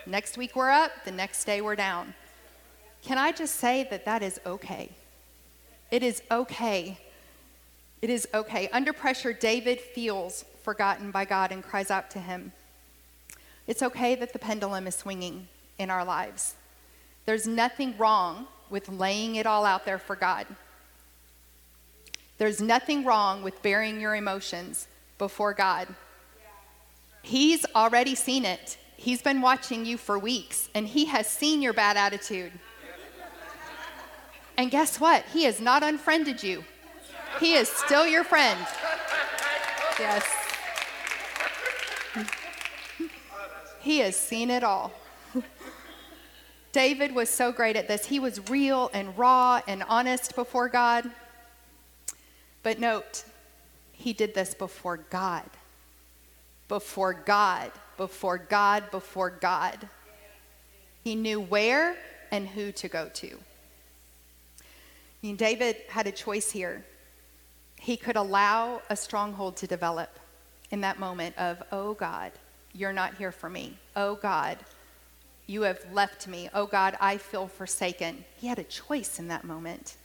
Next 0.06 0.38
week 0.38 0.54
we're 0.54 0.70
up, 0.70 0.92
the 1.06 1.14
next 1.14 1.46
day 1.46 1.62
we're 1.62 1.78
down. 1.78 2.14
Can 3.02 3.18
I 3.18 3.32
just 3.32 3.56
say 3.56 3.88
that 3.90 4.04
that 4.04 4.22
is 4.22 4.42
okay? 4.46 4.90
It 5.90 6.04
is 6.04 6.22
okay 6.30 7.00
It 8.02 8.12
is 8.12 8.28
okay. 8.32 8.70
Under 8.70 8.94
pressure, 8.94 9.34
David 9.34 9.80
feels 9.82 10.46
forgotten 10.62 11.10
by 11.10 11.26
God 11.26 11.52
and 11.52 11.64
cries 11.64 11.90
out 11.90 12.12
to 12.12 12.20
him. 12.20 12.52
It's 13.66 13.82
okay 13.82 14.14
that 14.16 14.34
the 14.34 14.40
pendulum 14.40 14.86
is 14.86 14.94
swinging 14.94 15.48
in 15.80 15.90
our 15.90 16.06
lives. 16.06 16.54
There's 17.26 17.48
nothing 17.48 17.98
wrong 17.98 18.48
with 18.70 18.88
laying 18.88 19.36
it 19.36 19.48
all 19.48 19.66
out 19.66 19.84
there 19.84 19.98
for 19.98 20.16
God. 20.16 20.46
There's 22.38 22.62
nothing 22.62 23.04
wrong 23.04 23.42
with 23.42 23.62
burying 23.62 24.00
your 24.00 24.16
emotions 24.16 24.88
before 25.18 25.54
God. 25.54 25.88
He's 27.24 27.66
already 27.76 28.16
seen 28.16 28.46
it. 28.46 28.78
He's 28.96 29.22
been 29.22 29.42
watching 29.42 29.86
you 29.86 29.98
for 29.98 30.18
weeks, 30.18 30.70
and 30.74 30.88
He 30.88 31.06
has 31.06 31.28
seen 31.28 31.62
your 31.62 31.74
bad 31.74 31.98
attitude. 31.98 32.52
And 34.58 34.72
guess 34.72 35.00
what? 35.00 35.24
He 35.34 35.44
has 35.44 35.60
not 35.60 35.84
unfriended 35.84 36.42
you, 36.42 36.64
He 37.40 37.54
is 37.54 37.70
still 37.70 38.08
your 38.08 38.24
friend. 38.24 38.60
Yes. 40.00 40.26
He 43.80 44.00
has 44.00 44.16
seen 44.16 44.50
it 44.50 44.64
all. 44.64 44.92
David 46.72 47.16
was 47.16 47.30
so 47.30 47.52
great 47.52 47.76
at 47.76 47.88
this. 47.88 48.06
He 48.06 48.20
was 48.20 48.50
real 48.50 48.92
and 48.94 49.18
raw 49.18 49.62
and 49.68 49.84
honest 49.88 50.36
before 50.36 50.70
God. 50.70 51.10
But 52.68 52.82
note, 52.82 53.24
he 53.94 54.12
did 54.12 54.34
this 54.34 54.54
before 54.54 54.98
God. 54.98 55.50
Before 56.68 57.14
God, 57.14 57.72
before 57.96 58.38
God, 58.38 58.92
before 58.92 59.30
God. 59.30 59.88
He 61.02 61.16
knew 61.16 61.40
where 61.40 61.96
and 62.30 62.46
who 62.46 62.74
to 62.74 62.90
go 62.90 63.08
to. 63.14 63.38
Mean, 65.24 65.38
David 65.38 65.78
had 65.88 66.08
a 66.08 66.12
choice 66.12 66.52
here. 66.52 66.84
He 67.80 67.96
could 67.96 68.18
allow 68.18 68.82
a 68.90 68.98
stronghold 68.98 69.56
to 69.56 69.66
develop 69.66 70.20
in 70.70 70.82
that 70.82 71.00
moment 71.00 71.38
of, 71.38 71.64
oh 71.72 71.94
God, 71.94 72.34
you're 72.74 72.92
not 72.92 73.16
here 73.16 73.32
for 73.32 73.50
me. 73.50 73.78
Oh 73.96 74.16
God, 74.16 74.58
you 75.46 75.62
have 75.62 75.80
left 75.94 76.28
me. 76.28 76.50
Oh 76.54 76.66
God, 76.66 76.98
I 77.00 77.16
feel 77.16 77.48
forsaken. 77.48 78.26
He 78.36 78.48
had 78.48 78.60
a 78.60 78.66
choice 78.66 79.20
in 79.20 79.30
that 79.30 79.46
moment. 79.46 79.96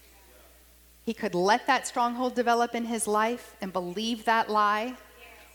He 1.05 1.15
could 1.15 1.35
let 1.35 1.67
that 1.67 1.87
stronghold 1.87 2.35
develop 2.35 2.75
in 2.75 2.85
his 2.85 3.07
life 3.07 3.57
and 3.61 3.73
believe 3.73 4.25
that 4.25 4.49
lie, 4.49 4.95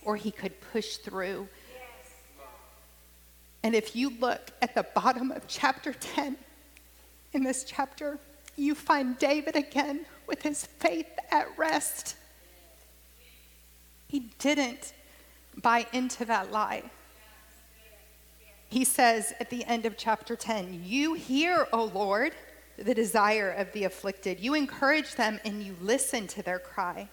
or 0.04 0.16
he 0.16 0.32
could 0.32 0.60
push 0.72 0.98
through. 0.98 1.48
And 3.64 3.74
if 3.74 3.96
you 3.96 4.12
look 4.20 4.52
at 4.62 4.76
the 4.76 4.84
bottom 4.84 5.32
of 5.32 5.48
chapter 5.48 5.94
10, 5.94 6.38
in 7.34 7.44
this 7.44 7.64
chapter, 7.64 8.20
you 8.56 8.76
find 8.76 9.18
David 9.20 9.56
again 9.56 10.06
with 10.28 10.42
his 10.42 10.66
faith 10.66 11.08
at 11.32 11.48
rest. 11.58 12.16
He 14.08 14.32
didn't 14.40 14.94
buy 15.62 15.86
into 15.92 16.26
that 16.26 16.52
lie 16.52 16.84
he 18.70 18.84
says 18.84 19.34
at 19.40 19.50
the 19.50 19.64
end 19.66 19.86
of 19.86 19.98
chapter 19.98 20.36
10, 20.36 20.82
You 20.84 21.14
hear, 21.14 21.68
O 21.72 21.86
Lord, 21.86 22.34
the 22.78 22.94
desire 22.94 23.52
of 23.52 23.72
the 23.74 23.84
afflicted. 23.84 24.40
You 24.40 24.54
encourage 24.54 25.16
them 25.16 25.40
and 25.44 25.64
you 25.64 25.76
listen 25.82 26.28
to 26.28 26.44
their 26.44 26.60
cry. 26.60 27.10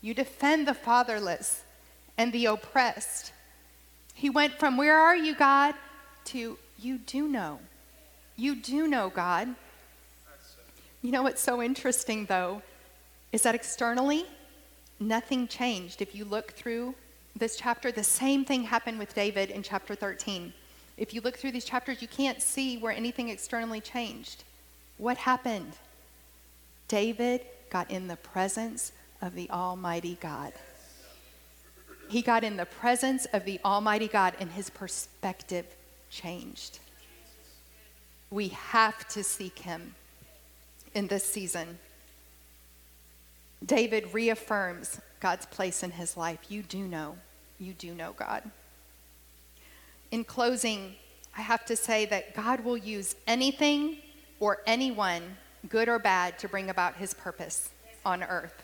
You 0.00 0.14
defend 0.14 0.66
the 0.66 0.74
fatherless 0.74 1.62
and 2.18 2.32
the 2.32 2.46
oppressed. 2.46 3.32
He 4.14 4.30
went 4.30 4.54
from, 4.54 4.76
Where 4.76 4.98
are 4.98 5.16
you, 5.16 5.34
God? 5.34 5.74
to, 6.26 6.58
You 6.78 6.98
do 6.98 7.28
know. 7.28 7.60
You 8.36 8.54
do 8.54 8.86
know, 8.86 9.10
God. 9.10 9.54
You 11.02 11.10
know 11.10 11.22
what's 11.22 11.42
so 11.42 11.60
interesting, 11.60 12.26
though, 12.26 12.62
is 13.32 13.42
that 13.42 13.54
externally, 13.54 14.24
nothing 15.00 15.48
changed. 15.48 16.00
If 16.00 16.14
you 16.14 16.24
look 16.24 16.52
through 16.52 16.94
this 17.36 17.56
chapter, 17.56 17.90
the 17.90 18.04
same 18.04 18.44
thing 18.44 18.62
happened 18.62 18.98
with 18.98 19.14
David 19.14 19.50
in 19.50 19.62
chapter 19.62 19.94
13. 19.94 20.52
If 20.96 21.12
you 21.12 21.20
look 21.20 21.36
through 21.36 21.52
these 21.52 21.64
chapters, 21.64 22.00
you 22.02 22.08
can't 22.08 22.40
see 22.40 22.78
where 22.78 22.92
anything 22.92 23.30
externally 23.30 23.80
changed. 23.80 24.44
What 25.02 25.16
happened? 25.16 25.72
David 26.86 27.40
got 27.70 27.90
in 27.90 28.06
the 28.06 28.14
presence 28.14 28.92
of 29.20 29.34
the 29.34 29.50
Almighty 29.50 30.16
God. 30.20 30.52
He 32.08 32.22
got 32.22 32.44
in 32.44 32.56
the 32.56 32.66
presence 32.66 33.24
of 33.32 33.44
the 33.44 33.58
Almighty 33.64 34.06
God, 34.06 34.34
and 34.38 34.52
his 34.52 34.70
perspective 34.70 35.66
changed. 36.08 36.78
We 38.30 38.48
have 38.48 39.08
to 39.08 39.24
seek 39.24 39.58
him 39.58 39.96
in 40.94 41.08
this 41.08 41.24
season. 41.24 41.78
David 43.66 44.14
reaffirms 44.14 45.00
God's 45.18 45.46
place 45.46 45.82
in 45.82 45.90
his 45.90 46.16
life. 46.16 46.38
You 46.48 46.62
do 46.62 46.86
know, 46.86 47.16
you 47.58 47.72
do 47.72 47.92
know 47.92 48.12
God 48.12 48.48
in 50.12 50.22
closing, 50.22 50.94
I 51.36 51.40
have 51.40 51.64
to 51.64 51.74
say 51.74 52.04
that 52.06 52.36
God 52.36 52.60
will 52.60 52.76
use 52.76 53.16
anything 53.26 53.96
or 54.42 54.58
anyone, 54.66 55.22
good 55.68 55.88
or 55.88 56.00
bad, 56.00 56.36
to 56.36 56.48
bring 56.48 56.68
about 56.68 56.96
his 56.96 57.14
purpose 57.14 57.70
on 58.04 58.24
earth. 58.24 58.60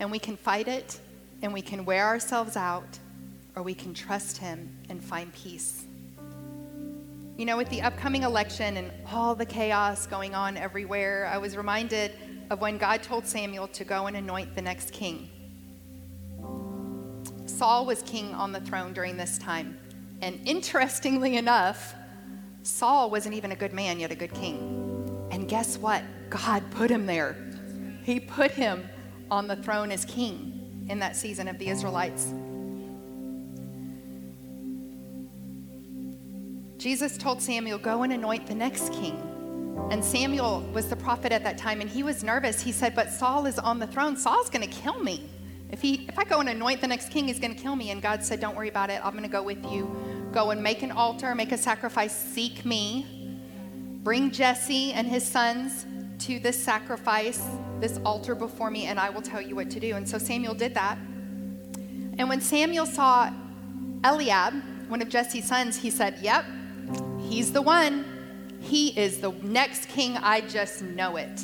And 0.00 0.10
we 0.10 0.18
can 0.18 0.38
fight 0.38 0.68
it 0.68 0.98
and 1.42 1.52
we 1.52 1.60
can 1.60 1.84
wear 1.84 2.06
ourselves 2.06 2.56
out 2.56 2.98
or 3.54 3.62
we 3.62 3.74
can 3.74 3.92
trust 3.92 4.38
him 4.38 4.74
and 4.88 5.04
find 5.04 5.34
peace. 5.34 5.84
You 7.36 7.44
know, 7.44 7.58
with 7.58 7.68
the 7.68 7.82
upcoming 7.82 8.22
election 8.22 8.78
and 8.78 8.90
all 9.12 9.34
the 9.34 9.44
chaos 9.44 10.06
going 10.06 10.34
on 10.34 10.56
everywhere, 10.56 11.28
I 11.30 11.36
was 11.36 11.58
reminded 11.58 12.12
of 12.48 12.62
when 12.62 12.78
God 12.78 13.02
told 13.02 13.26
Samuel 13.26 13.68
to 13.68 13.84
go 13.84 14.06
and 14.06 14.16
anoint 14.16 14.54
the 14.54 14.62
next 14.62 14.94
king. 14.94 15.28
Saul 17.44 17.84
was 17.84 18.00
king 18.04 18.32
on 18.32 18.50
the 18.50 18.60
throne 18.62 18.94
during 18.94 19.18
this 19.18 19.36
time. 19.36 19.76
And 20.22 20.40
interestingly 20.46 21.36
enough, 21.36 21.94
Saul 22.62 23.10
wasn't 23.10 23.34
even 23.34 23.50
a 23.52 23.56
good 23.56 23.72
man, 23.72 23.98
yet 23.98 24.12
a 24.12 24.14
good 24.14 24.32
king. 24.32 25.28
And 25.32 25.48
guess 25.48 25.76
what? 25.76 26.04
God 26.30 26.62
put 26.70 26.90
him 26.90 27.06
there. 27.06 27.36
He 28.04 28.20
put 28.20 28.52
him 28.52 28.88
on 29.30 29.48
the 29.48 29.56
throne 29.56 29.90
as 29.90 30.04
king 30.04 30.86
in 30.88 31.00
that 31.00 31.16
season 31.16 31.48
of 31.48 31.58
the 31.58 31.68
Israelites. 31.68 32.32
Jesus 36.78 37.16
told 37.16 37.40
Samuel, 37.42 37.78
Go 37.78 38.02
and 38.02 38.12
anoint 38.12 38.46
the 38.46 38.54
next 38.54 38.92
king. 38.92 39.28
And 39.90 40.04
Samuel 40.04 40.60
was 40.72 40.88
the 40.88 40.96
prophet 40.96 41.32
at 41.32 41.42
that 41.44 41.58
time, 41.58 41.80
and 41.80 41.88
he 41.88 42.02
was 42.02 42.22
nervous. 42.22 42.60
He 42.60 42.72
said, 42.72 42.94
But 42.94 43.10
Saul 43.10 43.46
is 43.46 43.58
on 43.58 43.78
the 43.78 43.86
throne. 43.86 44.16
Saul's 44.16 44.50
going 44.50 44.68
to 44.68 44.74
kill 44.74 44.98
me. 45.02 45.28
If, 45.70 45.80
he, 45.80 46.06
if 46.08 46.18
I 46.18 46.24
go 46.24 46.40
and 46.40 46.48
anoint 46.48 46.80
the 46.80 46.86
next 46.86 47.10
king, 47.10 47.28
he's 47.28 47.40
going 47.40 47.54
to 47.54 47.60
kill 47.60 47.74
me. 47.74 47.90
And 47.90 48.02
God 48.02 48.22
said, 48.22 48.40
Don't 48.40 48.54
worry 48.54 48.68
about 48.68 48.90
it. 48.90 49.00
I'm 49.04 49.12
going 49.12 49.22
to 49.22 49.28
go 49.28 49.42
with 49.42 49.64
you. 49.66 49.90
Go 50.32 50.50
and 50.50 50.62
make 50.62 50.82
an 50.82 50.90
altar, 50.90 51.34
make 51.34 51.52
a 51.52 51.58
sacrifice, 51.58 52.16
seek 52.16 52.64
me. 52.64 53.38
Bring 54.02 54.30
Jesse 54.30 54.92
and 54.92 55.06
his 55.06 55.24
sons 55.24 55.86
to 56.20 56.38
this 56.38 56.60
sacrifice, 56.60 57.44
this 57.80 58.00
altar 58.04 58.34
before 58.34 58.70
me, 58.70 58.86
and 58.86 58.98
I 58.98 59.10
will 59.10 59.22
tell 59.22 59.42
you 59.42 59.54
what 59.54 59.70
to 59.70 59.80
do. 59.80 59.94
And 59.94 60.08
so 60.08 60.16
Samuel 60.18 60.54
did 60.54 60.74
that. 60.74 60.96
And 62.18 62.28
when 62.28 62.40
Samuel 62.40 62.86
saw 62.86 63.30
Eliab, 64.04 64.54
one 64.88 65.02
of 65.02 65.08
Jesse's 65.08 65.44
sons, 65.44 65.76
he 65.76 65.90
said, 65.90 66.18
Yep, 66.22 66.44
he's 67.20 67.52
the 67.52 67.62
one. 67.62 68.04
He 68.60 68.88
is 68.98 69.18
the 69.18 69.32
next 69.42 69.88
king. 69.88 70.16
I 70.16 70.40
just 70.40 70.82
know 70.82 71.16
it. 71.16 71.42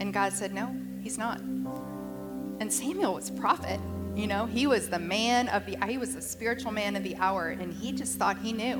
And 0.00 0.12
God 0.12 0.32
said, 0.32 0.54
No, 0.54 0.74
he's 1.02 1.18
not. 1.18 1.40
And 1.40 2.72
Samuel 2.72 3.14
was 3.14 3.30
a 3.30 3.34
prophet. 3.34 3.80
You 4.18 4.26
know, 4.26 4.46
he 4.46 4.66
was 4.66 4.88
the 4.88 4.98
man 4.98 5.46
of 5.48 5.64
the, 5.64 5.78
he 5.86 5.96
was 5.96 6.16
the 6.16 6.20
spiritual 6.20 6.72
man 6.72 6.96
of 6.96 7.04
the 7.04 7.14
hour, 7.18 7.50
and 7.50 7.72
he 7.72 7.92
just 7.92 8.18
thought 8.18 8.36
he 8.36 8.52
knew. 8.52 8.78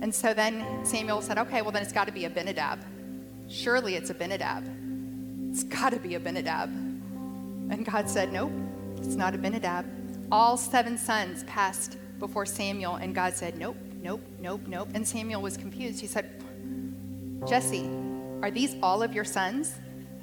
And 0.00 0.12
so 0.12 0.34
then 0.34 0.84
Samuel 0.84 1.22
said, 1.22 1.38
okay, 1.38 1.62
well, 1.62 1.70
then 1.70 1.82
it's 1.82 1.92
got 1.92 2.06
to 2.06 2.12
be 2.12 2.24
Abinadab. 2.24 2.80
Surely 3.46 3.94
it's 3.94 4.10
Abinadab. 4.10 4.68
It's 5.48 5.62
got 5.62 5.90
to 5.90 6.00
be 6.00 6.16
Abinadab. 6.16 6.70
And 6.70 7.86
God 7.86 8.10
said, 8.10 8.32
nope, 8.32 8.50
it's 8.96 9.14
not 9.14 9.32
Abinadab. 9.32 9.86
All 10.32 10.56
seven 10.56 10.98
sons 10.98 11.44
passed 11.44 11.96
before 12.18 12.46
Samuel, 12.46 12.96
and 12.96 13.14
God 13.14 13.34
said, 13.34 13.56
nope, 13.58 13.76
nope, 14.02 14.26
nope, 14.40 14.62
nope. 14.66 14.88
And 14.94 15.06
Samuel 15.06 15.40
was 15.40 15.56
confused. 15.56 16.00
He 16.00 16.08
said, 16.08 16.42
Jesse, 17.46 17.88
are 18.42 18.50
these 18.50 18.74
all 18.82 19.04
of 19.04 19.14
your 19.14 19.24
sons? 19.24 19.76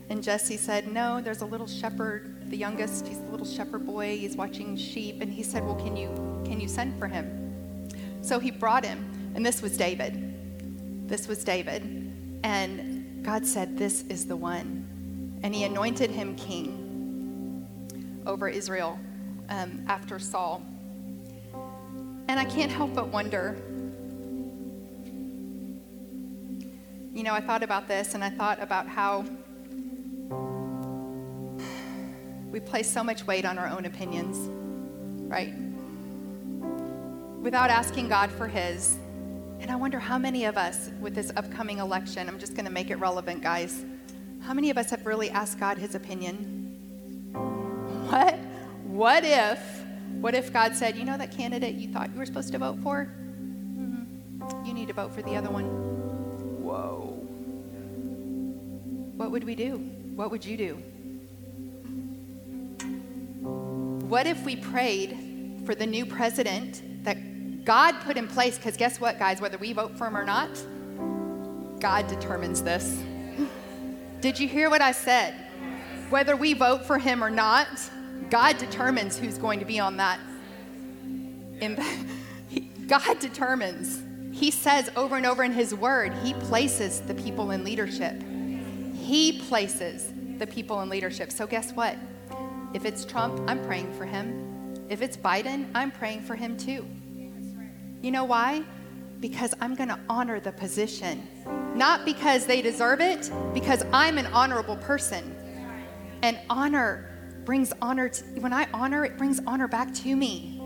And 0.10 0.22
Jesse 0.22 0.58
said, 0.58 0.92
No, 0.92 1.22
there's 1.22 1.42
a 1.42 1.46
little 1.46 1.68
shepherd, 1.68 2.31
the 2.52 2.58
youngest. 2.58 3.08
He's 3.08 3.20
the 3.20 3.32
little 3.32 3.46
shepherd 3.46 3.86
boy. 3.86 4.18
He's 4.18 4.36
watching 4.36 4.76
sheep. 4.78 5.22
And 5.22 5.32
he 5.32 5.42
said, 5.42 5.66
Well, 5.66 5.76
can 5.76 5.98
you, 5.98 6.10
can 6.46 6.60
you 6.60 6.68
send 6.68 7.00
for 7.00 7.08
him? 7.08 7.90
So 8.22 8.40
he 8.40 8.52
brought 8.52 8.86
him. 8.86 9.32
And 9.34 9.46
this 9.46 9.62
was 9.62 9.78
David. 9.78 11.08
This 11.08 11.28
was 11.28 11.44
David. 11.44 11.82
And 12.44 13.24
God 13.24 13.46
said, 13.46 13.78
This 13.78 14.04
is 14.04 14.28
the 14.28 14.36
one. 14.36 15.40
And 15.44 15.56
he 15.56 15.64
anointed 15.64 16.12
him 16.12 16.36
king 16.36 18.22
over 18.28 18.48
Israel 18.48 19.00
um, 19.50 19.84
after 19.88 20.20
Saul. 20.20 20.62
And 22.28 22.40
I 22.40 22.46
can't 22.46 22.72
help 22.72 22.94
but 22.94 23.08
wonder 23.08 23.58
You 27.14 27.24
know, 27.24 27.34
I 27.34 27.42
thought 27.42 27.62
about 27.62 27.90
this 27.90 28.16
and 28.16 28.24
I 28.24 28.30
thought 28.30 28.64
about 28.64 28.88
how 28.88 29.26
we 32.52 32.60
place 32.60 32.92
so 32.92 33.04
much 33.04 33.26
weight 33.26 33.46
on 33.46 33.58
our 33.58 33.68
own 33.68 33.86
opinions, 33.86 34.38
right? 35.30 35.54
Without 37.42 37.70
asking 37.70 38.10
God 38.10 38.30
for 38.30 38.48
His. 38.48 38.98
And 39.62 39.72
I 39.72 39.76
wonder 39.76 40.00
how 40.00 40.18
many 40.18 40.46
of 40.46 40.58
us, 40.58 40.90
with 41.00 41.16
this 41.16 41.32
upcoming 41.38 41.78
election, 41.78 42.28
I'm 42.28 42.40
just 42.40 42.54
going 42.56 42.66
to 42.66 42.72
make 42.72 42.90
it 42.90 42.98
relevant, 42.98 43.42
guys. 43.42 43.86
How 44.42 44.54
many 44.54 44.70
of 44.70 44.78
us 44.78 44.90
have 44.90 45.06
really 45.06 45.30
asked 45.30 45.60
God 45.60 45.78
His 45.78 45.96
opinion? 45.96 47.32
What? 48.10 48.36
What 48.86 49.24
if? 49.24 49.60
What 50.20 50.36
if 50.36 50.52
God 50.52 50.76
said, 50.76 50.98
you 50.98 51.06
know 51.06 51.18
that 51.18 51.32
candidate 51.32 51.76
you 51.76 51.88
thought 51.88 52.12
you 52.12 52.20
were 52.20 52.26
supposed 52.26 52.52
to 52.52 52.58
vote 52.60 52.80
for? 52.84 53.06
Mm-hmm. 53.06 54.66
You 54.66 54.74
need 54.74 54.90
to 54.90 54.94
vote 54.94 55.14
for 55.14 55.22
the 55.22 55.36
other 55.36 55.50
one. 55.50 55.66
Whoa. 56.62 57.18
What 59.16 59.32
would 59.32 59.46
we 59.46 59.56
do? 59.56 59.78
What 60.16 60.32
would 60.32 60.44
you 60.44 60.58
do? 60.58 60.84
What 64.12 64.28
if 64.28 64.44
we 64.44 64.58
prayed 64.58 65.64
for 65.66 65.74
the 65.74 65.86
new 65.86 66.06
president 66.06 66.84
that 67.06 67.64
God 67.64 67.96
put 68.02 68.18
in 68.18 68.28
place? 68.28 68.58
Because 68.58 68.76
guess 68.76 69.00
what, 69.00 69.18
guys? 69.18 69.40
Whether 69.40 69.58
we 69.58 69.72
vote 69.72 69.98
for 69.98 70.08
him 70.08 70.18
or 70.18 70.26
not, 70.26 70.50
God 71.80 72.08
determines 72.08 72.62
this. 72.62 73.02
Did 74.20 74.38
you 74.38 74.50
hear 74.50 74.70
what 74.70 74.82
I 74.82 74.92
said? 74.92 75.34
Whether 76.10 76.36
we 76.36 76.52
vote 76.52 76.84
for 76.84 76.98
him 76.98 77.24
or 77.24 77.30
not, 77.30 77.70
God 78.30 78.58
determines 78.58 79.18
who's 79.18 79.38
going 79.38 79.60
to 79.60 79.66
be 79.66 79.80
on 79.80 79.96
that. 79.96 80.20
In 81.62 81.76
the, 81.76 82.60
God 82.88 83.18
determines. 83.20 84.04
He 84.38 84.52
says 84.52 84.92
over 84.98 85.16
and 85.16 85.26
over 85.26 85.42
in 85.42 85.54
His 85.54 85.74
Word, 85.74 86.14
He 86.16 86.34
places 86.34 87.00
the 87.00 87.14
people 87.14 87.52
in 87.52 87.64
leadership. 87.64 88.22
He 88.94 89.40
places 89.48 90.12
the 90.38 90.48
people 90.48 90.82
in 90.82 90.90
leadership. 90.90 91.32
So, 91.32 91.48
guess 91.48 91.72
what? 91.72 91.96
If 92.74 92.86
it's 92.86 93.04
Trump, 93.04 93.42
I'm 93.50 93.64
praying 93.66 93.92
for 93.94 94.06
him. 94.06 94.86
If 94.90 95.02
it's 95.02 95.18
Biden, 95.18 95.70
I'm 95.76 95.92
praying 95.92 96.22
for 96.22 96.36
him 96.36 96.58
too. 96.58 96.86
You 98.02 98.12
know 98.12 98.24
why? 98.24 98.64
Because 99.20 99.54
I'm 99.60 99.76
going 99.76 99.90
to 99.90 100.00
honor 100.10 100.40
the 100.40 100.52
position. 100.52 101.28
Not 101.76 102.06
because 102.06 102.46
they 102.46 102.62
deserve 102.62 103.02
it, 103.02 103.30
because 103.54 103.84
I'm 103.92 104.18
an 104.18 104.26
honorable 104.28 104.78
person. 104.78 105.36
And 106.22 106.40
honor 106.50 107.10
brings 107.46 107.74
honor 107.82 108.10
to, 108.10 108.24
when 108.40 108.54
I 108.54 108.68
honor, 108.74 109.04
it 109.06 109.18
brings 109.18 109.42
honor 109.46 109.68
back 109.68 109.94
to 109.96 110.16
me. 110.16 110.62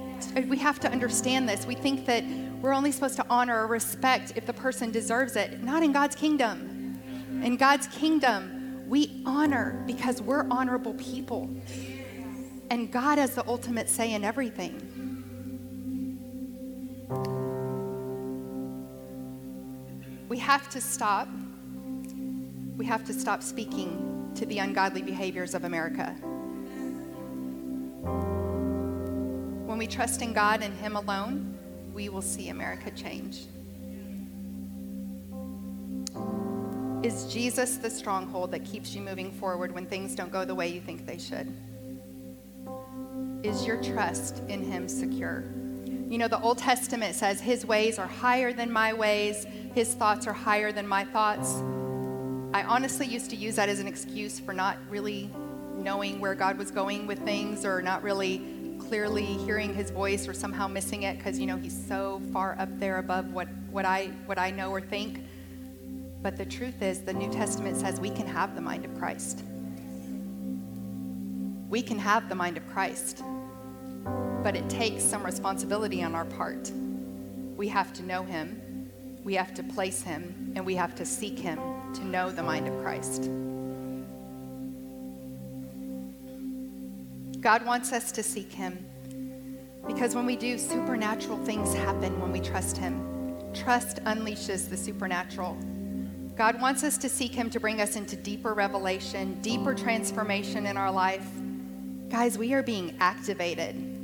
We 0.48 0.58
have 0.58 0.80
to 0.82 0.92
understand 0.92 1.50
this. 1.50 1.66
We 1.66 1.76
think 1.76 2.06
that 2.06 2.24
we're 2.62 2.74
only 2.74 2.92
supposed 2.92 3.16
to 3.18 3.26
honor 3.30 3.64
or 3.64 3.68
respect 3.68 4.34
if 4.36 4.46
the 4.46 4.54
person 4.54 4.92
deserves 4.92 5.36
it. 5.36 5.64
Not 5.64 5.84
in 5.84 5.92
God's 5.92 6.16
kingdom. 6.16 7.00
In 7.44 7.58
God's 7.58 7.88
kingdom, 7.88 8.55
we 8.88 9.22
honor 9.26 9.84
because 9.88 10.22
we're 10.22 10.46
honorable 10.50 10.94
people. 10.96 11.50
And 12.70 12.92
God 12.92 13.18
has 13.18 13.36
the 13.36 13.48
ultimate 13.48 13.90
say 13.90 14.14
in 14.14 14.24
everything. 14.24 14.82
We 20.28 20.40
have 20.40 20.70
to 20.70 20.82
stop. 20.82 21.28
We 22.76 22.86
have 22.86 23.06
to 23.06 23.14
stop 23.14 23.42
speaking 23.42 24.32
to 24.36 24.46
the 24.46 24.60
ungodly 24.60 25.02
behaviors 25.02 25.54
of 25.54 25.64
America. 25.64 26.12
When 29.66 29.78
we 29.78 29.88
trust 29.88 30.22
in 30.22 30.34
God 30.34 30.62
and 30.62 30.74
Him 30.78 30.96
alone, 30.96 31.58
we 31.94 32.10
will 32.10 32.22
see 32.22 32.50
America 32.50 32.92
change. 32.92 33.46
Is 37.06 37.32
Jesus 37.32 37.78
the 37.78 37.90
stronghold 37.92 38.50
that 38.50 38.66
keeps 38.66 38.96
you 38.96 39.02
moving 39.04 39.32
forward 39.32 39.72
when 39.72 39.86
things 39.86 40.16
don't 40.16 40.32
go 40.32 40.44
the 40.44 40.56
way 40.56 40.70
you 40.70 40.82
think 40.82 41.06
they 41.06 41.20
should? 41.20 41.56
Is 43.44 43.64
your 43.64 43.80
trust 43.80 44.42
in 44.50 44.64
Him 44.64 44.90
secure? 44.90 45.44
You 46.10 46.18
know, 46.18 46.28
the 46.28 46.42
Old 46.42 46.58
Testament 46.58 47.14
says, 47.14 47.40
His 47.40 47.64
ways 47.64 48.00
are 48.00 48.08
higher 48.08 48.52
than 48.52 48.72
my 48.72 48.92
ways, 48.92 49.46
His 49.76 49.94
thoughts 49.94 50.26
are 50.26 50.34
higher 50.34 50.72
than 50.72 50.88
my 50.88 51.06
thoughts. 51.06 51.54
I 52.56 52.64
honestly 52.68 53.06
used 53.06 53.30
to 53.30 53.36
use 53.36 53.58
that 53.58 53.70
as 53.70 53.80
an 53.80 53.88
excuse 53.88 54.40
for 54.40 54.52
not 54.52 54.80
really 54.90 55.30
knowing 55.76 56.20
where 56.20 56.34
God 56.34 56.58
was 56.58 56.72
going 56.72 57.06
with 57.06 57.20
things 57.20 57.66
or 57.66 57.84
not 57.84 58.02
really 58.02 58.42
clearly 58.80 59.26
hearing 59.26 59.76
his 59.76 59.92
voice 59.92 60.28
or 60.28 60.34
somehow 60.34 60.68
missing 60.68 61.04
it 61.04 61.18
because 61.18 61.38
you 61.38 61.46
know 61.46 61.58
he's 61.58 61.86
so 61.88 62.20
far 62.34 62.56
up 62.60 62.70
there 62.80 62.98
above 62.98 63.32
what, 63.32 63.48
what 63.70 63.86
I 63.86 64.08
what 64.26 64.40
I 64.40 64.50
know 64.50 64.72
or 64.72 64.82
think. 64.82 65.20
But 66.26 66.38
the 66.38 66.46
truth 66.46 66.82
is 66.82 67.02
the 67.02 67.14
New 67.14 67.32
Testament 67.32 67.78
says 67.78 68.00
we 68.00 68.10
can 68.10 68.26
have 68.26 68.56
the 68.56 68.62
mind 68.62 68.84
of 68.84 68.98
Christ. 68.98 69.44
We 71.70 71.84
can 71.84 72.00
have 72.00 72.30
the 72.30 72.34
mind 72.34 72.58
of 72.58 72.68
Christ 72.68 73.22
but 74.42 74.56
it 74.56 74.68
takes 74.70 75.04
some 75.04 75.24
responsibility 75.24 76.02
on 76.04 76.16
our 76.16 76.26
part. 76.26 76.72
We 77.56 77.68
have 77.68 77.94
to 77.94 78.04
know 78.04 78.24
Him, 78.24 78.90
we 79.24 79.36
have 79.36 79.54
to 79.54 79.64
place 79.64 80.02
Him, 80.02 80.54
and 80.56 80.66
we 80.66 80.74
have 80.76 80.96
to 80.96 81.06
seek 81.06 81.38
Him 81.38 81.60
to 81.94 82.06
know 82.06 82.32
the 82.32 82.42
mind 82.44 82.68
of 82.68 82.80
Christ. 82.84 83.24
God 87.40 87.66
wants 87.66 87.94
us 87.94 88.12
to 88.14 88.24
seek 88.24 88.52
Him 88.52 88.84
because 89.86 90.16
when 90.16 90.26
we 90.26 90.36
do, 90.36 90.58
supernatural 90.58 91.38
things 91.46 91.74
happen 91.76 92.20
when 92.20 92.32
we 92.32 92.40
trust 92.40 92.78
Him. 92.78 93.04
Trust 93.54 94.04
unleashes 94.06 94.70
the 94.70 94.78
supernatural. 94.78 95.58
God 96.36 96.60
wants 96.60 96.84
us 96.84 96.98
to 97.00 97.10
seek 97.10 97.34
Him 97.34 97.50
to 97.52 97.60
bring 97.60 97.82
us 97.82 97.96
into 97.96 98.16
deeper 98.16 98.54
revelation, 98.54 99.40
deeper 99.42 99.74
transformation 99.74 100.66
in 100.66 100.78
our 100.78 100.92
life. 100.92 101.28
Guys, 102.10 102.38
we 102.38 102.54
are 102.54 102.64
being 102.64 102.96
activated 103.00 103.96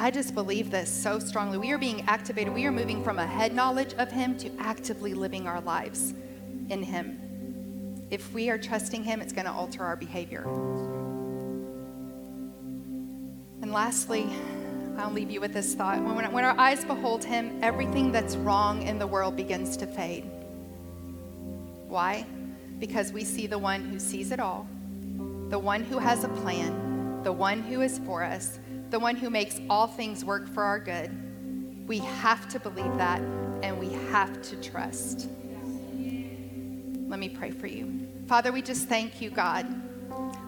I 0.00 0.12
just 0.12 0.32
believe 0.32 0.70
this 0.70 0.88
so 0.88 1.18
strongly. 1.18 1.58
We 1.58 1.72
are 1.72 1.78
being 1.78 2.02
activated. 2.02 2.54
We 2.54 2.64
are 2.66 2.72
moving 2.72 3.02
from 3.02 3.18
a 3.18 3.26
head 3.26 3.52
knowledge 3.52 3.94
of 3.94 4.12
Him 4.12 4.38
to 4.38 4.50
actively 4.60 5.12
living 5.12 5.48
our 5.48 5.60
lives 5.60 6.14
in 6.68 6.84
Him. 6.84 8.06
If 8.08 8.32
we 8.32 8.48
are 8.48 8.58
trusting 8.58 9.02
Him, 9.02 9.20
it's 9.20 9.32
going 9.32 9.46
to 9.46 9.52
alter 9.52 9.82
our 9.82 9.96
behavior. 9.96 10.44
And 13.60 13.72
lastly, 13.72 14.28
I'll 14.98 15.10
leave 15.10 15.32
you 15.32 15.40
with 15.40 15.52
this 15.52 15.74
thought. 15.74 16.00
When, 16.00 16.30
when 16.30 16.44
our 16.44 16.56
eyes 16.56 16.84
behold 16.84 17.24
Him, 17.24 17.58
everything 17.60 18.12
that's 18.12 18.36
wrong 18.36 18.82
in 18.82 19.00
the 19.00 19.06
world 19.06 19.34
begins 19.34 19.76
to 19.78 19.86
fade. 19.88 20.30
Why? 21.88 22.24
Because 22.78 23.12
we 23.12 23.24
see 23.24 23.46
the 23.46 23.58
one 23.58 23.82
who 23.82 23.98
sees 23.98 24.30
it 24.30 24.38
all, 24.38 24.68
the 25.48 25.58
one 25.58 25.82
who 25.82 25.98
has 25.98 26.24
a 26.24 26.28
plan, 26.28 27.22
the 27.22 27.32
one 27.32 27.62
who 27.62 27.80
is 27.80 27.98
for 28.00 28.22
us 28.22 28.60
the 28.90 28.98
one 28.98 29.16
who 29.16 29.28
makes 29.28 29.60
all 29.68 29.86
things 29.86 30.24
work 30.24 30.48
for 30.48 30.62
our 30.62 30.78
good. 30.78 31.10
We 31.86 31.98
have 31.98 32.48
to 32.48 32.60
believe 32.60 32.96
that 32.96 33.20
and 33.62 33.78
we 33.78 33.92
have 34.10 34.40
to 34.42 34.56
trust. 34.56 35.28
Let 37.06 37.18
me 37.18 37.28
pray 37.28 37.50
for 37.50 37.66
you. 37.66 38.06
Father, 38.26 38.52
we 38.52 38.62
just 38.62 38.88
thank 38.88 39.20
you, 39.20 39.30
God. 39.30 39.66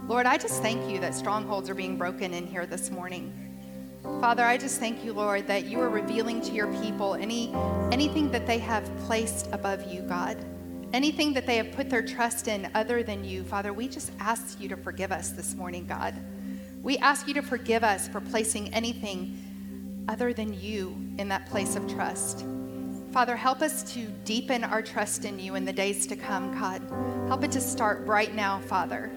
Lord, 0.09 0.27
I 0.27 0.37
just 0.39 0.63
thank 0.63 0.91
you 0.91 0.99
that 1.01 1.15
strongholds 1.15 1.71
are 1.71 1.75
being 1.75 1.97
broken 1.97 2.35
in 2.35 2.47
here 2.47 2.67
this 2.67 2.91
morning. 2.91 3.33
Father, 4.21 4.45
I 4.45 4.57
just 4.57 4.81
thank 4.81 5.05
you, 5.05 5.13
Lord, 5.13 5.47
that 5.47 5.67
you 5.67 5.81
are 5.81 5.91
revealing 5.91 6.41
to 6.43 6.53
your 6.53 6.73
people 6.83 7.15
any 7.15 7.55
anything 7.93 8.31
that 8.31 8.47
they 8.47 8.59
have 8.59 8.85
placed 9.01 9.49
above 9.53 9.93
you, 9.93 10.03
God. 10.03 10.43
Anything 10.93 11.33
that 11.35 11.47
they 11.47 11.57
have 11.57 11.71
put 11.73 11.89
their 11.89 12.03
trust 12.03 12.49
in 12.49 12.69
other 12.75 13.03
than 13.03 13.25
you. 13.25 13.45
Father, 13.45 13.73
we 13.73 13.87
just 13.87 14.11
ask 14.19 14.61
you 14.61 14.69
to 14.69 14.77
forgive 14.77 15.13
us 15.13 15.31
this 15.31 15.55
morning, 15.55 15.87
God. 15.87 16.15
We 16.83 16.99
ask 16.99 17.29
you 17.29 17.35
to 17.35 17.43
forgive 17.43 17.85
us 17.85 18.09
for 18.09 18.21
placing 18.21 18.75
anything 18.75 20.05
other 20.09 20.33
than 20.33 20.59
you 20.61 20.97
in 21.19 21.29
that 21.29 21.47
place 21.47 21.77
of 21.77 21.87
trust. 21.87 22.45
Father, 23.13 23.37
help 23.37 23.61
us 23.61 23.93
to 23.95 24.07
deepen 24.25 24.65
our 24.65 24.83
trust 24.83 25.25
in 25.25 25.39
you 25.39 25.55
in 25.55 25.65
the 25.65 25.73
days 25.73 26.07
to 26.09 26.17
come, 26.17 26.53
God. 26.59 26.83
Help 27.29 27.45
it 27.45 27.53
to 27.53 27.61
start 27.61 28.07
right 28.07 28.35
now, 28.35 28.61
Father. 28.61 29.11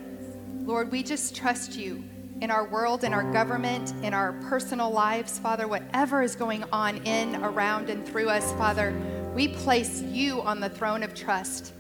Lord, 0.66 0.91
we 0.91 1.02
just 1.02 1.36
trust 1.36 1.76
you 1.76 2.04
in 2.41 2.52
our 2.52 2.68
world, 2.68 3.04
in 3.04 3.14
our 3.14 3.32
government, 3.32 3.93
in 4.04 4.14
our 4.14 4.34
personal 4.50 4.91
lives, 4.91 5.39
Father, 5.39 5.68
whatever 5.68 6.22
is 6.22 6.36
going 6.36 6.64
on 6.72 6.98
in, 7.06 7.36
around, 7.43 7.89
and 7.89 8.06
through 8.06 8.30
us, 8.30 8.52
Father, 8.54 8.91
we 9.34 9.48
place 9.48 10.02
you 10.02 10.42
on 10.42 10.60
the 10.60 10.70
throne 10.70 11.02
of 11.02 11.16
trust. 11.16 11.74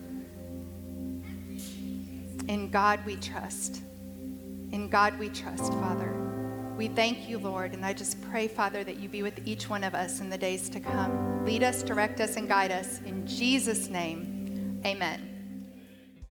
In 2.47 2.69
God 2.71 2.99
we 3.05 3.15
trust. 3.17 3.83
In 4.71 4.89
God 4.89 5.17
we 5.19 5.29
trust, 5.29 5.71
Father. 5.73 6.13
We 6.75 6.87
thank 6.87 7.29
you, 7.29 7.37
Lord, 7.37 7.73
and 7.73 7.85
I 7.85 7.93
just 7.93 8.19
pray, 8.23 8.47
Father, 8.47 8.83
that 8.83 8.97
you 8.97 9.07
be 9.07 9.21
with 9.21 9.39
each 9.45 9.69
one 9.69 9.83
of 9.83 9.93
us 9.93 10.19
in 10.19 10.29
the 10.31 10.37
days 10.37 10.67
to 10.69 10.79
come. 10.79 11.45
Lead 11.45 11.61
us, 11.61 11.83
direct 11.83 12.19
us, 12.19 12.35
and 12.35 12.47
guide 12.47 12.71
us. 12.71 12.99
In 13.05 13.27
Jesus' 13.27 13.87
name, 13.89 14.81
amen. 14.83 15.32